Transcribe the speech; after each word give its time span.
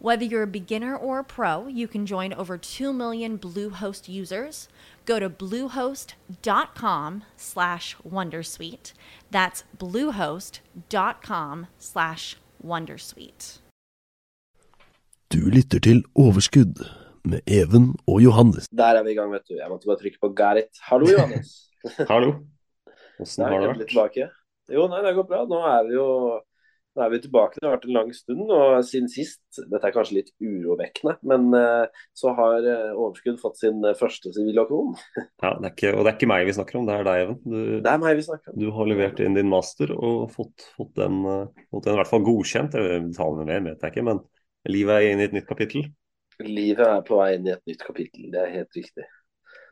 Whether 0.00 0.24
you're 0.24 0.44
a 0.44 0.46
beginner 0.46 0.96
or 0.96 1.18
a 1.18 1.24
pro, 1.24 1.66
you 1.66 1.88
can 1.88 2.06
join 2.06 2.32
over 2.32 2.56
2 2.56 2.92
million 2.92 3.36
Bluehost 3.36 4.08
users. 4.08 4.68
Go 5.06 5.18
to 5.18 5.28
bluehost.com 5.28 7.24
slash 7.36 7.96
wondersuite. 8.08 8.92
That's 9.32 9.64
bluehost.com 9.76 11.66
slash 11.78 12.36
wondersuite. 12.64 13.60
Du 15.32 15.50
lytter 15.50 15.80
til 15.80 16.04
Overskudd 16.14 16.86
med 17.24 17.40
Even 17.46 17.94
og 18.06 18.22
Johannes. 18.22 18.68
Der 18.68 18.84
er 18.84 19.02
vi 19.02 19.10
i 19.10 19.14
gang, 19.14 19.32
vet 19.32 19.42
du. 19.48 19.54
Jeg 19.54 19.68
måtte 19.68 19.86
bare 19.86 19.98
trykke 19.98 20.18
på 20.20 20.28
Garrett. 20.28 20.78
Hallo, 20.80 21.06
Johannes. 21.10 21.70
Hallo. 22.12 22.32
Åssen 23.20 23.44
har 23.44 23.50
det 23.60 23.94
vært? 23.96 24.30
Jo, 24.70 24.86
nei, 24.86 25.02
det 25.02 25.14
går 25.14 25.26
bra. 25.26 25.42
Nå 25.48 25.58
er 25.66 25.82
vi 25.88 25.98
jo 25.98 26.06
nå 26.98 27.04
er 27.04 27.12
vi 27.12 27.20
tilbake. 27.22 27.60
Det 27.60 27.66
har 27.66 27.76
vært 27.76 27.86
en 27.86 27.96
lang 27.96 28.10
stund. 28.16 28.44
Og 28.50 28.78
siden 28.86 29.08
sist 29.12 29.40
Dette 29.58 29.88
er 29.88 29.94
kanskje 29.94 30.18
litt 30.18 30.32
urovekkende, 30.42 31.16
men 31.30 31.46
eh, 31.56 32.02
så 32.16 32.32
har 32.36 32.66
eh, 32.66 32.90
Overskudd 32.94 33.38
fått 33.42 33.60
sin 33.60 33.80
eh, 33.86 33.96
første 33.98 34.32
siviløkonom. 34.34 34.96
Ja, 35.44 35.54
det 35.62 35.72
ikke, 35.72 35.92
og 35.94 36.02
det 36.02 36.10
er 36.10 36.16
ikke 36.18 36.30
meg 36.30 36.46
vi 36.48 36.54
snakker 36.56 36.80
om, 36.80 36.86
det 36.88 36.96
er 36.96 37.06
deg, 37.06 37.20
Even. 37.24 37.38
Du, 37.44 37.58
Det 37.84 37.92
er 37.92 38.00
meg 38.02 38.18
vi 38.18 38.26
snakker 38.26 38.52
om. 38.52 38.58
du 38.58 38.68
har 38.74 38.90
levert 38.90 39.22
inn 39.22 39.38
din 39.38 39.50
master 39.50 39.92
og 39.94 40.32
fått, 40.34 40.66
fått, 40.74 40.92
den, 40.98 41.22
fått 41.70 41.86
den 41.86 41.94
i 41.94 42.00
hvert 42.00 42.10
fall 42.10 42.26
godkjent. 42.26 42.74
Detaljene 42.74 43.46
mer 43.48 43.64
vet 43.70 43.86
jeg 43.86 43.94
ikke, 43.94 44.06
men 44.10 44.22
livet 44.68 44.98
er 44.98 45.12
inne 45.12 45.24
i 45.24 45.30
et 45.30 45.36
nytt 45.38 45.48
kapittel. 45.48 45.86
Livet 46.44 46.84
er 46.86 47.06
på 47.06 47.18
vei 47.18 47.32
inn 47.36 47.48
i 47.48 47.54
et 47.54 47.64
nytt 47.70 47.86
kapittel. 47.86 48.28
Det 48.34 48.42
er 48.42 48.52
helt 48.60 48.78
riktig. 48.78 49.06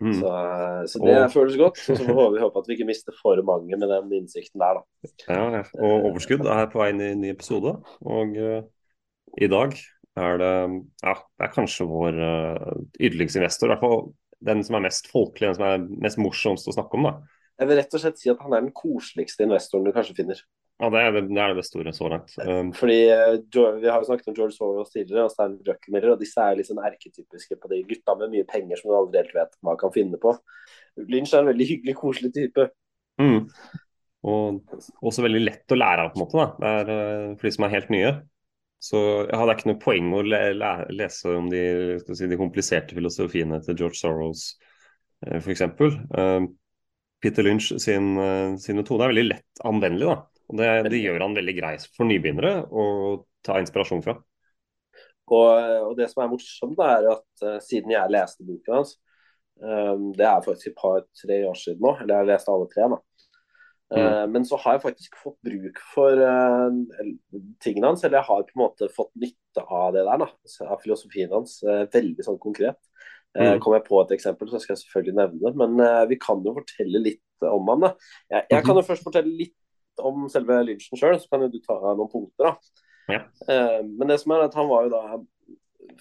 Mm. 0.00 0.12
Så, 0.18 0.28
eh, 0.28 0.82
så 0.92 1.00
det 1.02 1.16
Og- 1.16 1.32
føles 1.32 1.56
godt. 1.56 1.78
Så 1.78 1.96
får 2.04 2.32
vi 2.34 2.42
håpe 2.42 2.58
at 2.60 2.68
vi 2.68 2.76
ikke 2.76 2.88
mister 2.88 3.16
for 3.22 3.40
mange 3.42 3.78
med 3.78 3.88
den 3.88 4.12
innsikten 4.12 4.60
der, 4.60 4.80
da. 4.80 5.10
Ja, 5.28 5.44
ja. 5.58 5.62
og 5.78 6.10
Overskudd 6.10 6.46
er 6.46 6.66
på 6.72 6.82
vei 6.82 6.90
inn 6.92 7.00
i 7.00 7.12
en 7.14 7.22
ny 7.24 7.30
episode. 7.32 7.76
Og 8.04 8.36
uh, 8.36 8.62
i 9.40 9.48
dag 9.52 9.72
er 10.16 10.38
det 10.40 10.52
ja, 11.04 11.14
det 11.14 11.48
er 11.48 11.54
kanskje 11.54 11.88
vår 11.88 12.20
uh, 12.20 12.76
yndlingsinvestor. 13.00 13.68
I 13.68 13.74
hvert 13.74 13.84
fall 13.84 14.12
den 14.46 14.62
som 14.64 14.76
er 14.76 14.84
mest 14.84 15.08
folkelig, 15.08 15.48
den 15.48 15.58
som 15.58 15.66
er 15.68 15.88
mest 16.04 16.20
morsomst 16.20 16.68
å 16.68 16.76
snakke 16.76 16.98
om. 16.98 17.08
da. 17.08 17.16
Jeg 17.56 17.70
vil 17.70 17.78
rett 17.80 17.96
og 17.96 18.02
slett 18.02 18.20
si 18.20 18.30
at 18.30 18.40
han 18.44 18.52
er 18.52 18.66
den 18.66 18.74
koseligste 18.76 19.46
investoren 19.46 19.86
du 19.86 19.94
kanskje 19.96 20.16
finner. 20.18 20.40
Ja, 20.76 20.90
Det 20.92 21.00
er 21.00 21.14
det, 21.14 21.22
det, 21.30 21.40
er 21.40 21.54
det 21.56 21.64
store 21.64 21.92
så 21.96 22.08
langt. 22.12 22.34
Um, 22.44 22.68
Fordi 22.76 22.98
uh, 23.08 23.78
Vi 23.80 23.88
har 23.88 24.02
jo 24.02 24.08
snakket 24.10 24.28
om 24.28 24.36
George 24.36 24.56
Soros 24.58 24.92
tidligere, 24.92 25.24
og 25.24 25.32
Stein 25.32 25.56
Druckenmiller, 25.64 26.12
og 26.12 26.20
disse 26.20 26.42
er 26.42 26.58
litt 26.58 26.68
sånn 26.68 26.82
erketypiske 26.84 27.56
på 27.62 27.70
de 27.72 27.80
gutta 27.88 28.16
med 28.20 28.34
mye 28.34 28.48
penger 28.50 28.80
som 28.80 28.92
du 28.92 28.98
aldri 28.98 29.22
helt 29.22 29.38
vet 29.38 29.56
hva 29.64 29.76
kan 29.80 29.94
finne 29.94 30.20
på. 30.20 30.34
Lynch 31.00 31.32
er 31.32 31.44
en 31.44 31.50
veldig 31.52 31.68
hyggelig, 31.72 31.96
koselig 31.96 32.32
type. 32.36 32.68
Mm. 33.22 33.46
Og 34.26 34.76
også 35.06 35.24
veldig 35.24 35.42
lett 35.46 35.72
å 35.72 35.78
lære 35.78 36.04
av, 36.04 36.12
på 36.12 36.20
en 36.20 36.24
måte. 36.26 36.42
Da. 36.42 36.48
Det 36.60 36.74
er, 36.74 36.92
eh, 36.96 37.32
for 37.38 37.48
de 37.48 37.54
som 37.56 37.66
er 37.66 37.74
helt 37.76 37.94
nye. 37.94 38.12
Så 38.82 39.00
jeg 39.24 39.40
hadde 39.40 39.56
ikke 39.56 39.70
noe 39.70 39.80
poeng 39.82 40.12
å 40.14 40.22
le 40.26 40.40
le 40.58 40.70
lese 40.92 41.32
om 41.32 41.48
de, 41.50 41.64
si, 42.04 42.28
de 42.28 42.38
kompliserte 42.38 42.96
filosofiene 42.96 43.62
til 43.64 43.78
George 43.78 43.98
Soros, 43.98 44.50
eh, 45.24 45.38
f.eks. 45.40 45.64
Uh, 46.12 46.44
Peter 47.22 47.46
Lynch 47.46 47.72
sin, 47.80 48.16
eh, 48.20 48.56
sin 48.60 48.76
metode 48.76 49.06
er 49.06 49.14
veldig 49.14 49.28
lett 49.30 49.64
anvendelig. 49.64 50.12
Da. 50.12 50.35
Og 50.46 50.60
det, 50.60 50.70
det 50.92 51.02
gjør 51.02 51.24
han 51.24 51.36
veldig 51.36 51.54
grei 51.56 51.74
for 51.96 52.06
nybegynnere 52.08 52.54
å 52.70 52.86
ta 53.46 53.58
inspirasjon 53.62 54.04
fra. 54.04 54.16
Og, 55.26 55.50
og 55.90 55.96
det 55.98 56.06
som 56.12 56.22
er 56.22 56.30
morsomt, 56.30 56.78
er 56.82 57.10
at 57.16 57.42
uh, 57.42 57.58
siden 57.64 57.94
jeg 57.94 58.14
leste 58.14 58.46
boken 58.46 58.78
hans 58.78 58.94
um, 59.58 60.12
Det 60.14 60.22
er 60.22 60.44
faktisk 60.44 60.70
et 60.70 60.78
par-tre 60.78 61.40
år 61.48 61.58
siden 61.58 61.82
nå, 61.82 61.96
eller 61.98 62.14
jeg 62.14 62.22
har 62.22 62.30
lest 62.30 62.52
alle 62.52 62.68
tre. 62.70 62.88
da. 62.92 63.00
Eh, 63.96 64.24
Men 64.30 64.46
så 64.46 64.58
har 64.62 64.76
jeg 64.76 64.82
faktisk 64.82 65.18
fått 65.22 65.36
bruk 65.46 65.82
for 65.94 66.22
uh, 66.22 66.70
tingene 67.62 67.90
hans, 67.90 68.06
eller 68.06 68.20
jeg 68.20 68.28
har 68.30 68.46
på 68.46 68.54
en 68.54 68.64
måte 68.64 68.90
fått 68.94 69.12
nytte 69.18 69.66
av 69.66 69.92
det 69.98 70.06
der. 70.06 70.22
da, 70.22 70.30
Av 70.68 70.82
filosofien 70.82 71.34
hans, 71.34 71.58
veldig 71.94 72.26
sånn 72.26 72.42
konkret. 72.42 72.78
Mm. 73.36 73.58
Kommer 73.60 73.80
jeg 73.80 73.88
på 73.90 73.98
et 74.00 74.14
eksempel, 74.16 74.48
så 74.48 74.62
skal 74.62 74.72
jeg 74.76 74.86
selvfølgelig 74.86 75.18
nevne 75.18 75.42
det. 75.42 75.52
Men 75.60 76.08
vi 76.08 76.16
kan 76.22 76.38
jo 76.44 76.54
fortelle 76.56 77.02
litt 77.02 77.44
om 77.44 77.66
han. 77.68 77.82
da. 77.82 77.90
Jeg, 78.32 78.46
jeg 78.54 78.64
kan 78.64 78.78
jo 78.78 78.84
først 78.86 79.04
fortelle 79.04 79.34
litt 79.42 79.56
om 80.04 80.28
selve 80.32 80.58
Lynchen 80.66 80.98
sjøl, 80.98 81.18
så 81.20 81.28
kan 81.30 81.40
jo 81.46 81.48
du 81.48 81.60
ta 81.64 81.76
noen 81.94 82.10
punkter. 82.12 82.44
da. 82.44 82.56
Ja. 83.08 83.20
Eh, 83.48 83.82
men 83.86 84.08
det 84.08 84.18
som 84.20 84.32
er 84.34 84.46
at 84.48 84.54
han 84.58 84.68
var 84.68 84.84
jo 84.88 84.90
da 84.90 85.18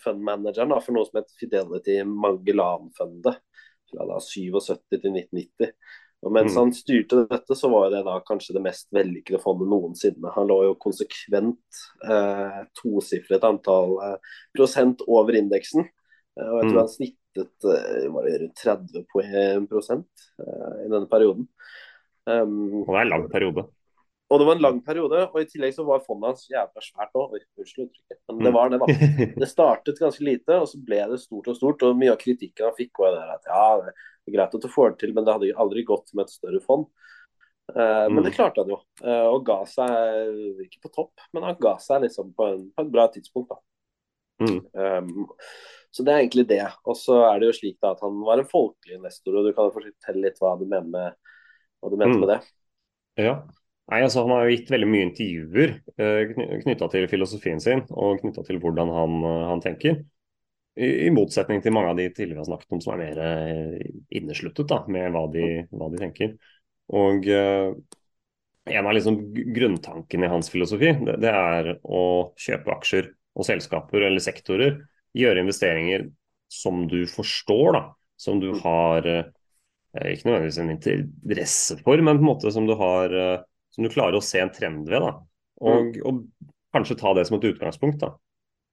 fundmanageren 0.02 0.70
da, 0.74 0.80
for 0.82 0.96
noe 0.96 1.06
som 1.06 1.20
het 1.22 1.30
Fidelity 1.40 2.00
Magellan-fundet 2.10 3.38
fra 3.92 4.08
da 4.10 4.18
77 4.20 4.82
til 5.02 5.12
1990. 5.14 5.76
Og 6.26 6.32
mens 6.34 6.56
Mm. 6.56 6.58
han 6.58 6.72
styrte 6.74 7.28
dette, 7.30 7.54
så 7.56 7.70
var 7.70 7.92
det 7.92 8.04
da 8.06 8.20
kanskje 8.26 8.54
det 8.56 8.64
mest 8.64 8.88
vellykkede 8.92 9.40
fondet 9.44 9.68
noensinne. 9.70 10.32
Han 10.34 10.48
lå 10.48 10.64
jo 10.66 10.76
konsekvent 10.82 11.60
eh, 12.04 12.64
tosifret 12.74 13.44
antall 13.44 14.00
eh, 14.02 14.18
prosent 14.56 15.02
over 15.08 15.36
indeksen. 15.38 15.86
Eh, 16.40 16.48
og 16.50 16.64
jeg 16.64 16.72
tror 16.72 16.74
Mm. 16.74 16.82
han 16.82 16.88
snittet 16.96 17.70
eh, 17.70 18.10
var 18.10 18.24
det 18.26 18.42
rundt 18.42 18.56
30 18.58 19.68
prosent 19.70 20.08
eh, 20.40 20.86
i 20.86 20.90
denne 20.90 21.08
perioden. 21.08 21.48
Um, 22.26 22.82
Og 22.82 22.88
det 22.88 22.96
er 22.98 23.02
en 23.06 23.10
lang 23.10 23.30
periode. 23.30 23.68
Og 24.30 24.40
det 24.42 24.46
var 24.48 24.56
en 24.56 24.62
lang 24.66 24.80
periode, 24.86 25.20
og 25.30 25.38
i 25.42 25.46
tillegg 25.46 25.74
så 25.76 25.86
var 25.86 26.02
fondet 26.06 26.32
hans 26.32 26.48
jævla 26.50 26.82
svært 26.82 27.14
òg. 27.20 27.36
Unnskyld 27.62 27.86
uttrykket, 27.90 28.20
men 28.34 28.40
det 28.44 28.52
Mm. 28.52 28.58
var 28.58 28.70
det, 28.70 28.80
da. 28.82 28.88
Det 29.42 29.50
startet 29.52 30.00
ganske 30.02 30.24
lite, 30.26 30.50
og 30.62 30.68
så 30.68 30.80
ble 30.84 31.02
det 31.12 31.20
stort 31.22 31.48
og 31.48 31.56
stort. 31.56 31.84
Og 31.84 31.96
mye 32.00 32.12
av 32.12 32.18
kritikken 32.18 32.66
han 32.66 32.74
fikk, 32.78 32.98
var 33.00 33.12
det 33.14 33.24
at 33.36 33.46
ja, 33.52 33.82
det 33.86 33.94
er 34.34 34.38
greit 34.38 34.56
at 34.56 34.62
du 34.62 34.68
får 34.68 34.90
det 34.96 35.00
til, 35.00 35.14
men 35.14 35.26
det 35.26 35.34
hadde 35.36 35.52
aldri 35.62 35.84
gått 35.86 36.10
med 36.16 36.26
et 36.26 36.34
større 36.34 36.62
fond. 36.66 36.88
Eh, 37.76 38.08
Men 38.10 38.18
Mm. 38.22 38.24
det 38.24 38.34
klarte 38.34 38.62
han 38.62 38.70
jo, 38.70 38.80
uh, 39.04 39.28
og 39.34 39.46
ga 39.46 39.64
seg 39.66 40.66
ikke 40.66 40.82
på 40.86 40.94
topp, 40.94 41.14
men 41.34 41.44
han 41.44 41.56
ga 41.60 41.78
seg 41.78 42.02
liksom 42.04 42.34
på, 42.36 42.46
en, 42.54 42.72
på 42.72 42.82
et 42.86 42.92
bra 42.92 43.08
tidspunkt. 43.10 43.50
da. 43.50 43.58
Mm. 44.42 44.60
Um, 44.74 45.28
så 45.92 46.04
det 46.04 46.12
er 46.14 46.20
egentlig 46.26 46.48
det. 46.48 46.66
Og 46.86 46.96
så 46.96 47.22
er 47.34 47.40
det 47.40 47.48
jo 47.48 47.58
slik 47.60 47.78
da 47.82 47.92
at 47.96 48.02
han 48.02 48.20
var 48.22 48.38
en 48.42 48.46
folkelig 48.50 48.98
investor, 48.98 49.38
og 49.38 49.46
du 49.46 49.54
kan 49.54 49.72
fortelle 49.72 50.22
litt 50.22 50.38
hva 50.42 50.58
du 50.60 50.66
mener 50.66 50.90
med, 50.90 51.14
hva 51.82 51.90
du 51.90 51.96
mente 51.98 52.18
Mm. 52.18 52.20
med 52.20 52.30
det. 52.30 52.42
Ja. 53.18 53.36
Nei, 53.92 54.00
altså 54.02 54.24
Han 54.26 54.34
har 54.34 54.48
jo 54.48 54.56
gitt 54.56 54.72
veldig 54.74 54.88
mye 54.90 55.06
intervjuer 55.06 55.74
eh, 56.02 56.32
knytta 56.64 56.88
til 56.90 57.06
filosofien 57.12 57.60
sin 57.62 57.84
og 57.94 58.22
knytta 58.24 58.42
til 58.48 58.58
hvordan 58.64 58.90
han, 58.94 59.18
eh, 59.30 59.44
han 59.52 59.62
tenker. 59.62 60.00
I, 60.76 60.88
I 61.08 61.12
motsetning 61.14 61.62
til 61.64 61.76
mange 61.76 61.92
av 61.94 62.00
de 62.00 62.08
tidligere 62.10 62.42
har 62.42 62.50
snakket 62.50 62.74
om 62.76 62.82
som 62.84 62.96
er 62.96 63.04
mer 63.04 63.22
eh, 63.28 63.92
innesluttet 64.18 64.68
da, 64.72 64.82
med 64.92 65.14
hva 65.14 65.28
de, 65.34 65.46
hva 65.72 65.92
de 65.94 66.02
tenker. 66.02 66.34
Og 66.96 67.30
uh, 67.34 67.74
En 68.66 68.88
av 68.90 68.94
liksom 68.98 69.18
gr- 69.34 69.48
grunntankene 69.54 70.26
i 70.26 70.30
hans 70.30 70.50
filosofi 70.50 70.92
det, 71.06 71.16
det 71.22 71.32
er 71.32 71.72
å 71.86 72.02
kjøpe 72.42 72.74
aksjer 72.74 73.12
og 73.38 73.46
selskaper 73.46 74.06
eller 74.08 74.24
sektorer. 74.24 74.80
Gjøre 75.16 75.44
investeringer 75.46 76.08
som 76.52 76.86
du 76.90 77.04
forstår, 77.10 77.78
da. 77.78 77.84
Som 78.18 78.40
du 78.42 78.52
har 78.64 79.06
eh, 79.12 79.28
ikke 80.14 80.30
nødvendigvis 80.30 80.62
en 80.64 80.74
interesse 80.74 81.78
for, 81.84 82.02
men 82.02 82.18
på 82.18 82.26
en 82.26 82.30
måte 82.32 82.54
som 82.54 82.66
du 82.70 82.74
har 82.80 83.14
som 83.76 83.86
du 83.86 83.92
klarer 83.92 84.18
å 84.18 84.24
se 84.24 84.40
en 84.42 84.54
trend 84.56 84.88
ved. 84.90 85.04
da, 85.04 85.14
Og, 85.66 85.98
og 86.08 86.24
kanskje 86.76 86.98
ta 87.00 87.14
det 87.18 87.26
som 87.28 87.38
et 87.38 87.50
utgangspunkt. 87.52 88.00
da. 88.04 88.16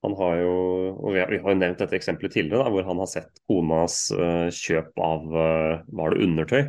Han 0.02 0.14
har 0.18 0.38
jo, 0.40 0.54
og 0.98 1.12
Vi 1.14 1.20
har, 1.22 1.30
jo 1.30 1.54
nevnt 1.58 1.78
dette 1.78 1.94
eksempelet 1.98 2.34
tidligere, 2.34 2.64
da, 2.64 2.70
hvor 2.74 2.86
han 2.88 3.02
har 3.02 3.10
sett 3.10 3.42
konas 3.50 4.08
uh, 4.14 4.48
kjøp 4.50 4.98
av 4.98 5.28
uh, 5.30 5.82
var 5.94 6.14
det 6.14 6.24
undertøy. 6.26 6.62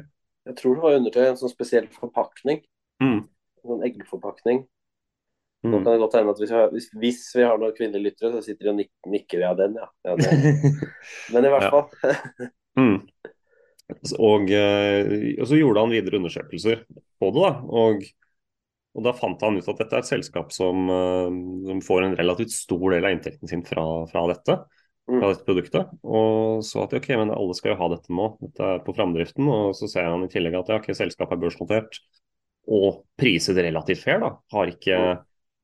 Jeg 0.49 0.57
tror 0.59 0.75
det 0.75 0.83
var 0.83 0.99
undertøy, 0.99 1.23
en 1.29 1.39
sånn 1.39 1.53
spesiell 1.53 1.87
forpakning. 1.93 2.61
Mm. 3.01 3.23
En 3.63 3.71
sånn 3.73 3.85
eggforpakning. 3.89 4.65
Nå 5.63 5.77
Mm. 5.79 5.83
kan 5.85 5.93
det 5.93 5.99
godt 6.01 6.15
hende 6.17 6.31
at 6.33 6.39
hvis 6.41 6.49
vi 6.51 6.55
har, 6.57 6.71
hvis, 6.75 6.87
hvis 6.99 7.19
vi 7.37 7.43
har 7.47 7.55
noen 7.57 7.71
kvinnelige 7.71 8.09
lyttere, 8.09 8.33
så 8.33 8.41
sitter 8.43 8.67
de 8.67 8.71
og 8.73 8.79
nik 8.81 8.89
nikker 9.07 9.45
av 9.47 9.61
den, 9.61 9.77
ja. 9.79 9.85
ja 10.03 10.15
det. 10.19 10.33
Men 11.33 11.47
i 11.47 11.53
hvert 11.53 11.69
fall. 11.71 11.87
Mm. 12.73 13.03
Og, 14.17 14.49
eh, 14.49 15.35
og 15.37 15.45
så 15.45 15.57
gjorde 15.59 15.81
han 15.83 15.91
videre 15.93 16.17
undersøkelser 16.17 16.79
på 17.21 17.27
det. 17.35 17.43
da, 17.43 17.51
og 17.69 17.99
Og 18.93 19.03
Da 19.07 19.13
fant 19.17 19.41
han 19.41 19.57
ut 19.57 19.67
at 19.71 19.79
dette 19.81 19.95
er 19.97 20.03
et 20.03 20.09
selskap 20.11 20.51
som, 20.53 20.85
som 21.65 21.79
får 21.81 22.03
en 22.05 22.15
relativt 22.19 22.53
stor 22.53 22.93
del 22.93 23.07
av 23.07 23.15
inntekten 23.15 23.49
sin 23.49 23.63
fra, 23.65 23.83
fra 24.11 24.27
dette 24.29 24.59
Mm. 25.03 25.19
fra 25.19 25.29
dette 25.33 25.43
produktet. 25.43 25.89
Og 26.07 26.61
så 26.63 26.85
at 26.85 26.93
ok, 26.95 27.09
men 27.19 27.33
alle 27.35 27.55
skal 27.57 27.73
jo 27.73 27.79
ha 27.81 27.89
dette 27.91 28.13
nå, 28.15 28.27
dette 28.39 28.67
er 28.69 28.83
på 28.85 28.93
framdriften. 28.95 29.49
Og 29.51 29.73
så 29.75 29.89
ser 29.91 30.07
han 30.07 30.23
i 30.23 30.29
tillegg 30.31 30.55
at 30.61 30.71
ja, 30.71 30.79
ok, 30.79 30.93
selskapet 30.95 31.35
er 31.35 31.41
børsnotert 31.43 31.99
og 32.71 33.01
priset 33.19 33.59
relativt 33.59 34.03
fair. 34.05 34.21
da, 34.23 34.29
har 34.55 34.71
ikke, 34.71 34.99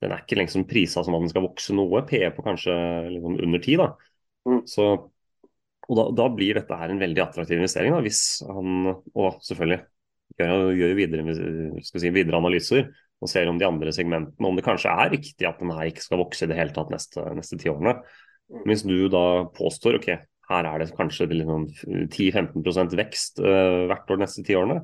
Den 0.04 0.16
er 0.16 0.26
ikke 0.26 0.42
liksom 0.42 0.68
prisa 0.68 1.04
som 1.04 1.16
at 1.16 1.24
den 1.24 1.32
skal 1.32 1.46
vokse 1.48 1.76
noe, 1.76 2.04
PE 2.08 2.34
på 2.36 2.44
kanskje 2.44 2.76
liksom 3.14 3.40
under 3.40 3.64
ti. 3.64 3.78
da. 3.80 3.94
Mm. 4.48 4.66
Så, 4.68 4.90
og 5.88 5.96
da, 5.98 6.10
da 6.20 6.28
blir 6.36 6.60
dette 6.60 6.76
her 6.76 6.92
en 6.92 7.00
veldig 7.00 7.24
attraktiv 7.24 7.62
investering, 7.62 7.96
da, 7.96 8.04
hvis 8.04 8.22
han, 8.48 8.92
og 9.16 9.40
selvfølgelig 9.48 9.80
gjør, 10.40 10.68
gjør 10.76 10.98
videre, 11.00 11.38
skal 11.88 12.04
si, 12.04 12.12
videre 12.16 12.40
analyser 12.44 12.92
og 13.20 13.32
ser 13.32 13.50
om 13.52 13.60
de 13.60 13.68
andre 13.68 13.92
segmentene, 13.96 14.48
om 14.48 14.56
det 14.56 14.66
kanskje 14.66 14.94
er 14.94 15.14
riktig 15.14 15.48
at 15.48 15.60
den 15.60 15.74
her 15.76 15.90
ikke 15.90 16.06
skal 16.06 16.22
vokse 16.22 16.46
i 16.46 16.52
det 16.52 16.58
hele 16.60 16.76
tatt 16.76 16.92
neste, 16.94 17.26
neste 17.36 17.60
ti 17.60 17.72
årene. 17.72 17.98
Hvis 18.66 18.86
du 18.88 19.10
da 19.12 19.46
påstår 19.56 20.00
ok, 20.00 20.10
her 20.50 20.66
er 20.66 20.82
det 20.82 20.90
kanskje 20.98 21.28
liksom 21.34 21.68
10-15 22.10 22.96
vekst 22.98 23.42
uh, 23.44 23.86
hvert 23.92 24.10
år 24.10 24.18
de 24.18 24.24
neste 24.24 24.46
ti 24.48 24.56
årene, 24.58 24.80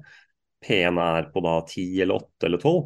P1 0.66 1.00
er 1.02 1.32
på 1.34 1.42
da 1.46 1.56
10 1.62 2.04
eller 2.04 2.20
8 2.20 2.50
eller 2.50 2.62
12, 2.62 2.84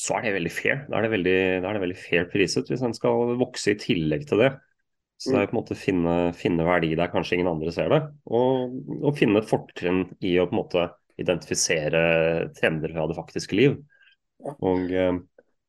så 0.00 0.16
er 0.16 0.26
det 0.26 0.34
veldig 0.38 0.52
fair. 0.54 0.82
Da 0.88 0.98
er 0.98 1.06
det 1.06 1.12
veldig, 1.12 1.38
er 1.60 1.76
det 1.76 1.84
veldig 1.84 2.00
fair 2.00 2.26
priset 2.32 2.70
hvis 2.70 2.82
den 2.84 2.96
skal 2.96 3.34
vokse 3.40 3.74
i 3.74 3.80
tillegg 3.80 4.26
til 4.30 4.44
det. 4.46 4.50
Så 5.20 5.34
det 5.34 5.42
er 5.42 5.50
på 5.50 5.52
en 5.52 5.58
måte 5.58 5.76
finne, 5.76 6.14
finne 6.32 6.64
verdi 6.64 6.94
der 6.96 7.10
kanskje 7.12 7.36
ingen 7.36 7.50
andre 7.50 7.72
ser 7.74 7.90
det, 7.92 7.98
og, 8.32 8.78
og 9.04 9.18
finne 9.18 9.42
et 9.42 9.50
fortrinn 9.50 10.06
i 10.24 10.38
å 10.40 10.46
på 10.48 10.56
en 10.56 10.60
måte 10.62 10.86
identifisere 11.20 12.00
trender 12.56 12.94
fra 12.94 13.04
det 13.10 13.16
faktiske 13.18 13.58
liv. 13.58 13.74
Og, 14.40 14.86
eh, 14.90 15.12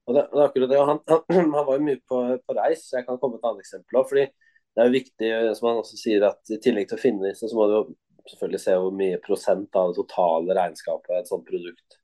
og 0.07 0.15
det, 0.15 0.23
det, 0.31 0.37
er 0.39 0.45
akkurat 0.45 0.71
det. 0.71 0.79
Og 0.79 0.89
han, 0.89 1.01
han, 1.11 1.23
han, 1.57 1.65
var 1.67 1.77
jo 1.77 1.87
mye 1.87 2.01
på, 2.07 2.21
på 2.45 2.57
reis, 2.57 2.87
jeg 2.93 3.07
kan 3.07 3.19
komme 3.21 3.37
med 3.37 3.43
et 3.43 3.49
annet 3.51 3.65
eksempel 3.65 4.01
òg. 4.01 4.07
fordi 4.09 4.27
det 4.71 4.81
er 4.81 4.87
jo 4.87 4.95
viktig, 4.95 5.31
som 5.57 5.67
han 5.67 5.81
også 5.81 5.97
sier, 5.99 6.23
at 6.23 6.53
i 6.53 6.59
tillegg 6.63 6.87
til 6.87 6.95
å 6.95 7.01
finne 7.01 7.27
disse, 7.27 7.49
så 7.49 7.57
må 7.57 7.65
du 7.67 7.73
jo 7.75 7.81
selvfølgelig 8.29 8.61
se 8.63 8.75
hvor 8.79 8.93
mye 8.95 9.17
prosent 9.23 9.79
av 9.79 9.91
det 9.91 9.97
totale 9.99 10.55
regnskapet 10.55 11.17
et 11.17 11.27
sånt 11.27 11.43
produkt 11.47 11.97